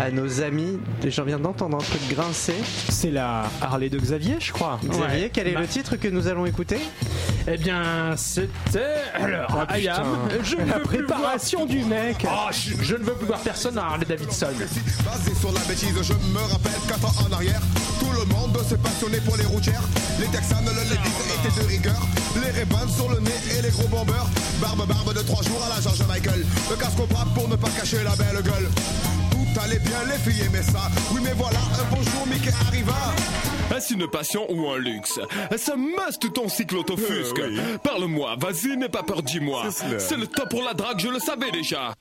[0.00, 0.78] à nos amis.
[1.06, 2.54] J'en viens d'entendre un truc grincer.
[2.88, 4.78] c'est la Harley de Xavier, je crois.
[4.84, 5.30] Xavier, Ouais.
[5.32, 5.60] quel est Bah.
[5.60, 6.78] le titre que nous allons écouter?
[7.48, 9.02] Eh bien, c'était.
[9.14, 10.06] Alors, Ayam,
[10.44, 11.18] je ne La veux plus voir.
[11.18, 12.24] préparation du mec.
[12.28, 14.46] Oh, je, je ne veux plus voir personne à Harley Davidson.
[15.04, 17.60] Basé sur la bêtise, je me rappelle qu'un ans en arrière,
[17.98, 19.82] tout le monde s'est passionné pour les routières.
[20.20, 21.10] Les Texans, le Ladies
[21.44, 22.00] étaient de rigueur.
[22.44, 24.26] Les Ray-Bans sur le nez et les gros bombers.
[24.60, 26.46] Barbe, barbe de trois jours à la George Michael.
[26.70, 28.68] Le casque au bras pour ne pas cacher la belle gueule.
[29.52, 30.90] Tout allait bien, les filles aimaient ça.
[31.12, 32.94] Oui, mais voilà, un bonjour Mickey arriva?
[33.74, 35.18] Est-ce une passion ou un luxe?
[35.50, 37.40] Est-ce un must ton cycle autofusque?
[37.82, 39.64] Parle-moi, vas-y, n'aie pas peur, dis-moi.
[39.98, 41.94] C'est le top pour la drague, je le savais déjà.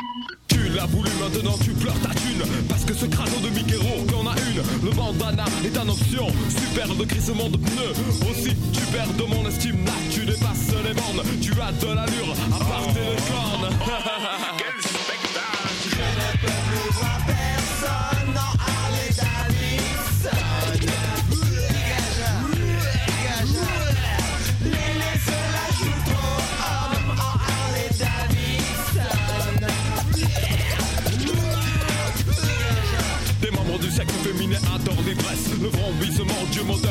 [0.47, 2.43] Tu l'as voulu, maintenant tu pleures ta thune.
[2.69, 4.87] Parce que ce crâneau de Mickey Rourke en a une.
[4.87, 6.27] Le bandana est en option.
[6.49, 8.29] Super de crissement de pneus.
[8.29, 9.85] Aussi, tu perds de mon estime.
[9.85, 11.23] Là, tu dépasses les bornes.
[11.41, 13.75] Tu as de l'allure à partir de cornes.
[35.11, 36.90] adorent l'ivresse Le vrombissement du moteur,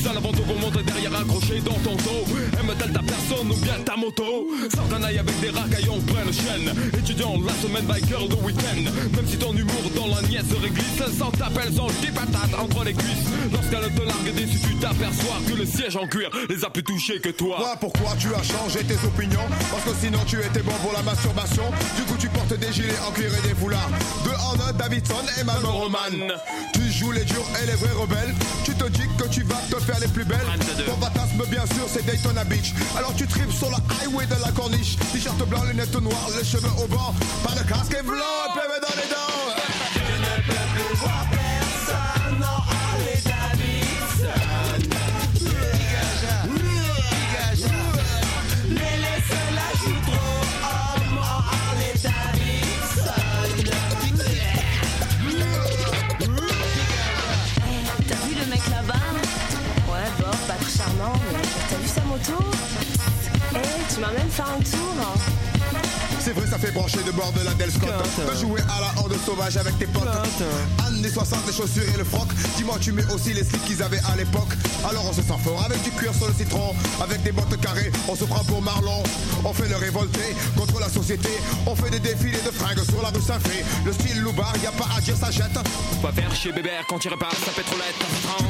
[0.00, 2.24] vitesse À l'avant pour monter derrière accroché dans ton dos
[2.58, 4.48] Aime-t-elle ta personne ou bien ta moto?
[4.74, 8.82] Sors un œil avec des racaillons pleine chaîne Étudiant la semaine biker le week-end
[9.16, 12.94] Même si ton humour dans la niaiserie glisse Sans t'appelle son petit patate entre les
[12.94, 16.84] cuisses Lorsqu'elle te largue déçu tu t'aperçois Que le siège en cuir les a plus
[16.84, 19.46] touchés que toi Toi, pourquoi tu as changé tes opinions?
[19.70, 21.64] Parce que sinon tu étais bon pour la masturbation.
[21.96, 23.90] Du coup, tu portes des gilets en cuir et des foulards.
[24.24, 26.32] De en un, Davidson et Marlboro Man.
[26.72, 28.34] Tu joues les durs et les vrais rebelles.
[28.64, 29.39] Tu te dis que tu
[30.10, 30.38] plus belles.
[30.86, 32.72] Ton fantasme, bien sûr, c'est Daytona Beach.
[32.96, 34.96] Alors tu tripes sur la highway de la corniche.
[35.12, 37.14] T-shirt blanc, lunettes noires, les cheveux au vent.
[37.44, 39.29] Pas de casque et blanc, et PV dans les dents.
[62.22, 62.50] Sa moto
[63.54, 65.49] Eh, tu m'as même fait un tour.
[66.20, 67.88] C'est vrai, ça fait brancher de bord de la Del Scott.
[68.30, 70.06] De jouer à la horde sauvage avec tes potes.
[70.86, 72.28] Années 60, les chaussures et le froc.
[72.56, 74.52] Dis-moi, tu mets aussi les slips qu'ils avaient à l'époque.
[74.88, 76.74] Alors on se sent fort avec du cuir sur le citron.
[77.02, 79.02] Avec des bottes carrées, on se prend pour Marlon.
[79.44, 80.20] On fait le révolté
[80.56, 81.30] contre la société.
[81.66, 83.64] On fait des défilés de fringues sur la rue Saint-Fé.
[83.86, 85.58] Le style loupard, y a pas à dire, ça jette.
[86.02, 87.96] Va faire chez Bébert quand tu répares sa pétrolette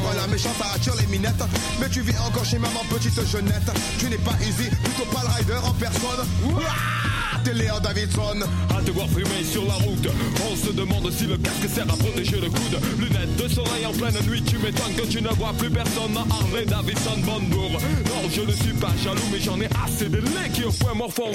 [0.03, 1.45] Voilà, méchant, ça attire les minettes.
[1.81, 3.71] Mais tu vis encore chez maman, petite jeunette.
[3.99, 6.27] Tu n'es pas easy, plutôt pas le rider en personne.
[6.45, 7.10] Ouah,
[7.45, 8.41] Davidson.
[8.77, 10.07] À te voir fumer sur la route
[10.51, 13.93] On se demande si le casque sert à protéger le coude Lunettes de soleil en
[13.93, 18.43] pleine nuit Tu m'étonnes que tu ne vois plus personne Harley Davidson Bonbour Non je
[18.43, 21.33] ne suis pas jaloux Mais j'en ai assez de lait qui au point morphont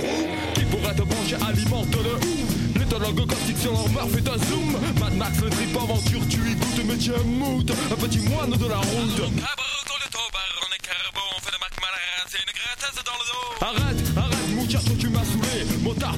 [0.54, 4.76] Qui pourrait te brancher alimente-le Méthodologue caustique sur leur meurtre, fait un zoom.
[5.00, 7.72] Mad Max, le trip aventure, tu y goûtes, mais tu es mood.
[7.90, 9.75] Un petit moine de la route.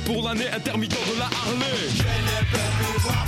[0.07, 1.65] Pour l'année, intermittent de la Harley.
[1.89, 3.25] Je ne peux plus voir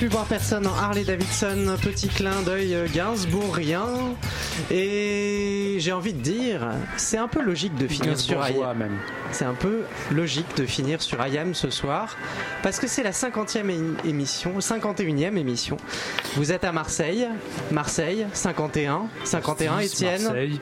[0.00, 1.76] plus voir personne en Harley Davidson.
[1.82, 3.84] Petit clin d'œil euh, Gainsbourgien.
[4.70, 8.78] Et j'ai envie de dire, c'est un peu logique de finir sur I Gainsbourgeois am.
[8.78, 8.98] même.
[9.30, 12.16] C'est un peu logique de finir sur I am ce soir.
[12.62, 15.76] Parce que c'est la 50e é- émission, 51e émission.
[16.36, 17.28] Vous êtes à Marseille.
[17.70, 19.02] Marseille, 51.
[19.24, 20.22] 51, Étienne.
[20.22, 20.60] Marseille.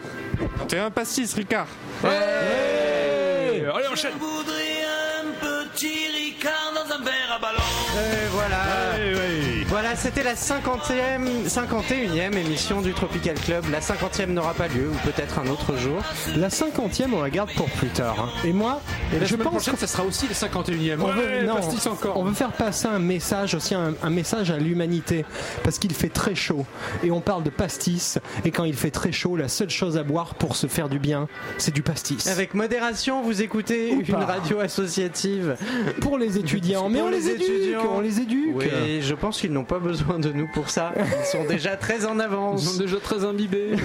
[0.67, 1.69] T'es un pastis, Ricard.
[2.03, 4.11] Allez, enchaîne.
[4.15, 4.83] Je voudrais
[5.23, 7.68] un petit Ricard dans un verre à ballon.
[7.97, 9.48] Et voilà.
[9.81, 13.65] Voilà, c'était la 50e, 51e émission du Tropical Club.
[13.71, 16.03] La 50e n'aura pas lieu, ou peut-être un autre jour.
[16.37, 18.17] La 50e, on la garde pour plus tard.
[18.19, 18.29] hein.
[18.45, 18.81] Et moi,
[19.15, 20.97] Et la je semaine pense prochaine, ça sera aussi le 51e.
[21.01, 22.17] On veut, non, pastis encore.
[22.17, 25.25] on veut faire passer un message aussi, un, un message à l'humanité,
[25.63, 26.67] parce qu'il fait très chaud
[27.05, 28.19] et on parle de pastis.
[28.45, 30.99] Et quand il fait très chaud, la seule chose à boire pour se faire du
[30.99, 32.27] bien, c'est du pastis.
[32.27, 34.25] Avec modération, vous écoutez Ou une pas.
[34.27, 35.57] radio associative.
[36.01, 37.93] Pour les étudiants, mais Pour on les, éduque, étudiants.
[37.95, 38.55] on les éduque.
[38.57, 40.93] Oui, je pense qu'ils n'ont pas besoin de nous pour ça.
[40.97, 42.65] Ils sont déjà très en Ils avance.
[42.65, 43.73] sont déjà très imbibés.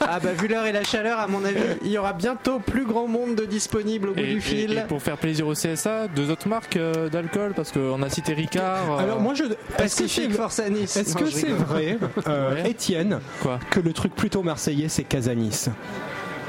[0.00, 2.84] Ah bah vu l'heure et la chaleur, à mon avis, il y aura bientôt plus
[2.84, 4.72] grand monde de disponible au bout Et, du et- fil.
[4.78, 8.34] et pour faire plaisir au CSA, deux autres marques euh, d'alcool, parce qu'on a cité
[8.34, 8.92] Ricard.
[8.98, 9.44] euh, Alors moi, je,
[9.86, 10.96] c'est Force à Nice.
[10.96, 12.70] est-ce que c'est vrai, euh, Ouais.
[12.70, 15.66] Étienne, Quoi que le truc plutôt marseillais, c'est Casanis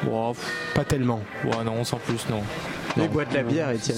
[0.04, 1.22] Bon, pff, Pas tellement.
[1.46, 2.42] ouais, non, sans plus, non.
[2.98, 3.98] Il boit de la bière, Étienne.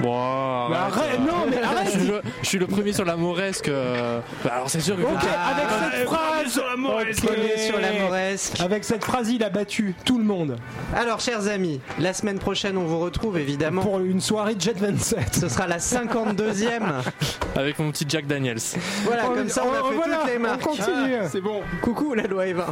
[0.00, 1.86] Bon, Mais arrête, non, mais arrête.
[1.92, 3.68] je, suis le, je suis le premier sur la mauresque.
[3.68, 5.02] euh, bah alors c'est sûr que.
[5.02, 7.26] Ok, Ah, avec cette phrase, Ok.
[7.26, 8.60] Premier sur la Mauresque.
[8.60, 10.56] Avec cette phrase, il a battu tout le monde
[10.94, 13.82] Alors, chers amis, la semaine prochaine, on vous retrouve évidemment.
[13.82, 15.34] pour une soirée Jet 27.
[15.34, 16.80] Ce sera la 52e.
[17.56, 18.58] Avec mon petit Jack Daniels.
[19.04, 20.60] Voilà, comme ça, on a fait voilà, toutes les on marques.
[20.62, 21.14] continue.
[21.22, 21.62] Ah, c'est bon.
[21.82, 22.66] Coucou la loi Eva.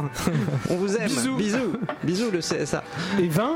[0.69, 1.07] On vous aime.
[1.07, 1.35] Bisous.
[1.35, 1.73] Bisous.
[2.03, 2.83] Bisous le CSA.
[3.19, 3.55] Et vin,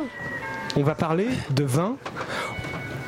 [0.75, 1.95] on va parler de vin.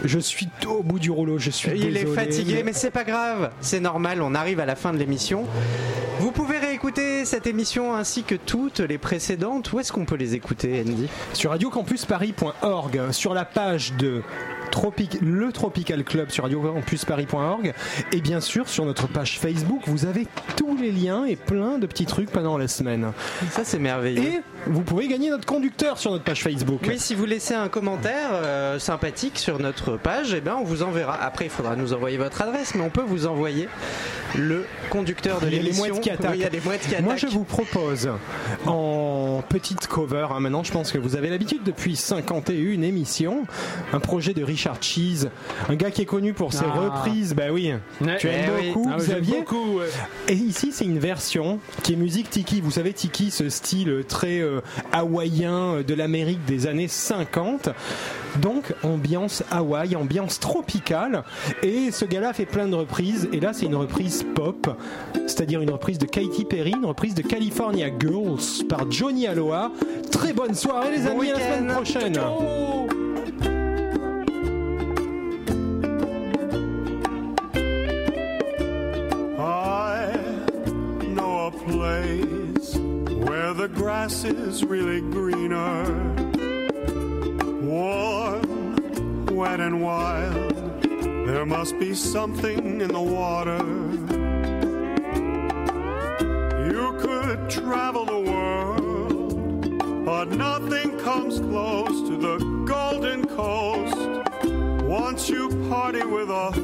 [0.04, 3.52] Je suis au bout du rouleau, je suis Il est fatigué, mais c'est pas grave.
[3.62, 5.46] C'est normal, on arrive à la fin de l'émission.
[6.20, 9.74] Vous pouvez réécouter cette émission ainsi que toutes les précédentes.
[9.74, 11.08] Où est-ce qu'on peut les écouter, Andy?
[11.34, 14.22] Sur radiocampusparis.org, sur la page de
[14.72, 17.74] Tropic, le Tropical Club sur radiocampusparis.org
[18.12, 21.86] et bien sûr sur notre page Facebook, vous avez tous les liens et plein de
[21.86, 23.12] petits trucs pendant la semaine.
[23.52, 24.22] Ça, c'est merveilleux.
[24.24, 26.82] Et vous pouvez gagner notre conducteur sur notre page Facebook.
[26.88, 30.84] Oui, si vous laissez un commentaire euh, sympathique sur notre page, eh ben, on vous
[30.84, 31.22] enverra.
[31.22, 33.68] Après, il faudra nous envoyer votre adresse, mais on peut vous envoyer
[34.38, 35.88] le conducteur de Il y a les l'émission.
[35.96, 36.36] mouettes qui Oui, attaquent.
[36.36, 38.10] il y a des mouettes qui Moi, je vous propose
[38.66, 40.28] en petite cover.
[40.32, 43.46] hein, maintenant, je pense que vous avez l'habitude depuis 51 émissions.
[43.94, 45.30] Un projet de Richard Cheese,
[45.70, 46.80] un gars qui est connu pour ses Ah.
[46.80, 47.34] reprises.
[47.34, 48.18] Bah oui, Ouais.
[48.18, 48.72] tu aimes Eh oui.
[48.74, 49.40] beaucoup, Ah, j'aime Xavier.
[49.40, 49.86] beaucoup, ouais.
[50.28, 52.62] Et ici, c'est une version qui est musique tiki.
[52.62, 57.70] Vous savez, tiki, ce style très euh, hawaïen euh, de l'Amérique des années 50.
[58.42, 61.24] Donc, ambiance Hawaï, ambiance tropicale.
[61.64, 63.28] Et ce gars-là fait plein de reprises.
[63.34, 64.70] Et là, c'est une reprise pop,
[65.28, 69.72] c'est-à-dire une reprise de Katy Perry, une reprise de California Girls par Johnny Aloha.
[70.12, 72.20] Très bonne soirée, les Bon amis, à la semaine prochaine.
[84.02, 85.84] Grass is really greener,
[87.62, 90.82] warm, wet, and wild.
[91.28, 93.64] There must be something in the water.
[96.72, 103.98] You could travel the world, but nothing comes close to the Golden Coast.
[104.84, 106.58] Once you party with us,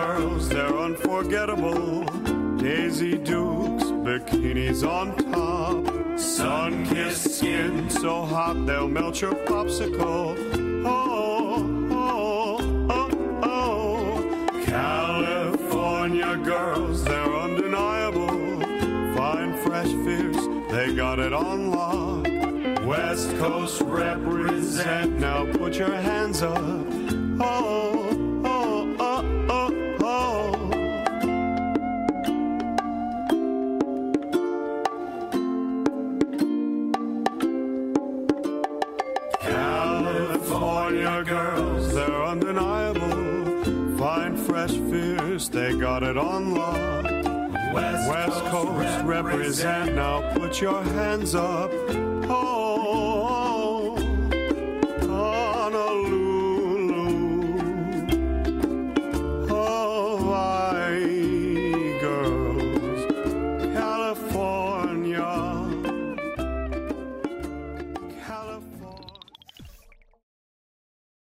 [0.00, 2.04] girls, they're unforgettable.
[2.56, 6.18] Daisy Dukes, bikinis on top.
[6.18, 10.36] Sun kissed skin so hot they'll melt your popsicle.
[10.86, 12.58] Oh, oh,
[12.90, 13.10] oh,
[13.42, 14.62] oh.
[14.64, 18.60] California girls, they're undeniable.
[19.16, 22.26] Fine, fresh, fierce, they got it on lock.
[22.86, 26.89] West Coast represent, now put your hands up.
[49.50, 51.69] is and now put your hands up.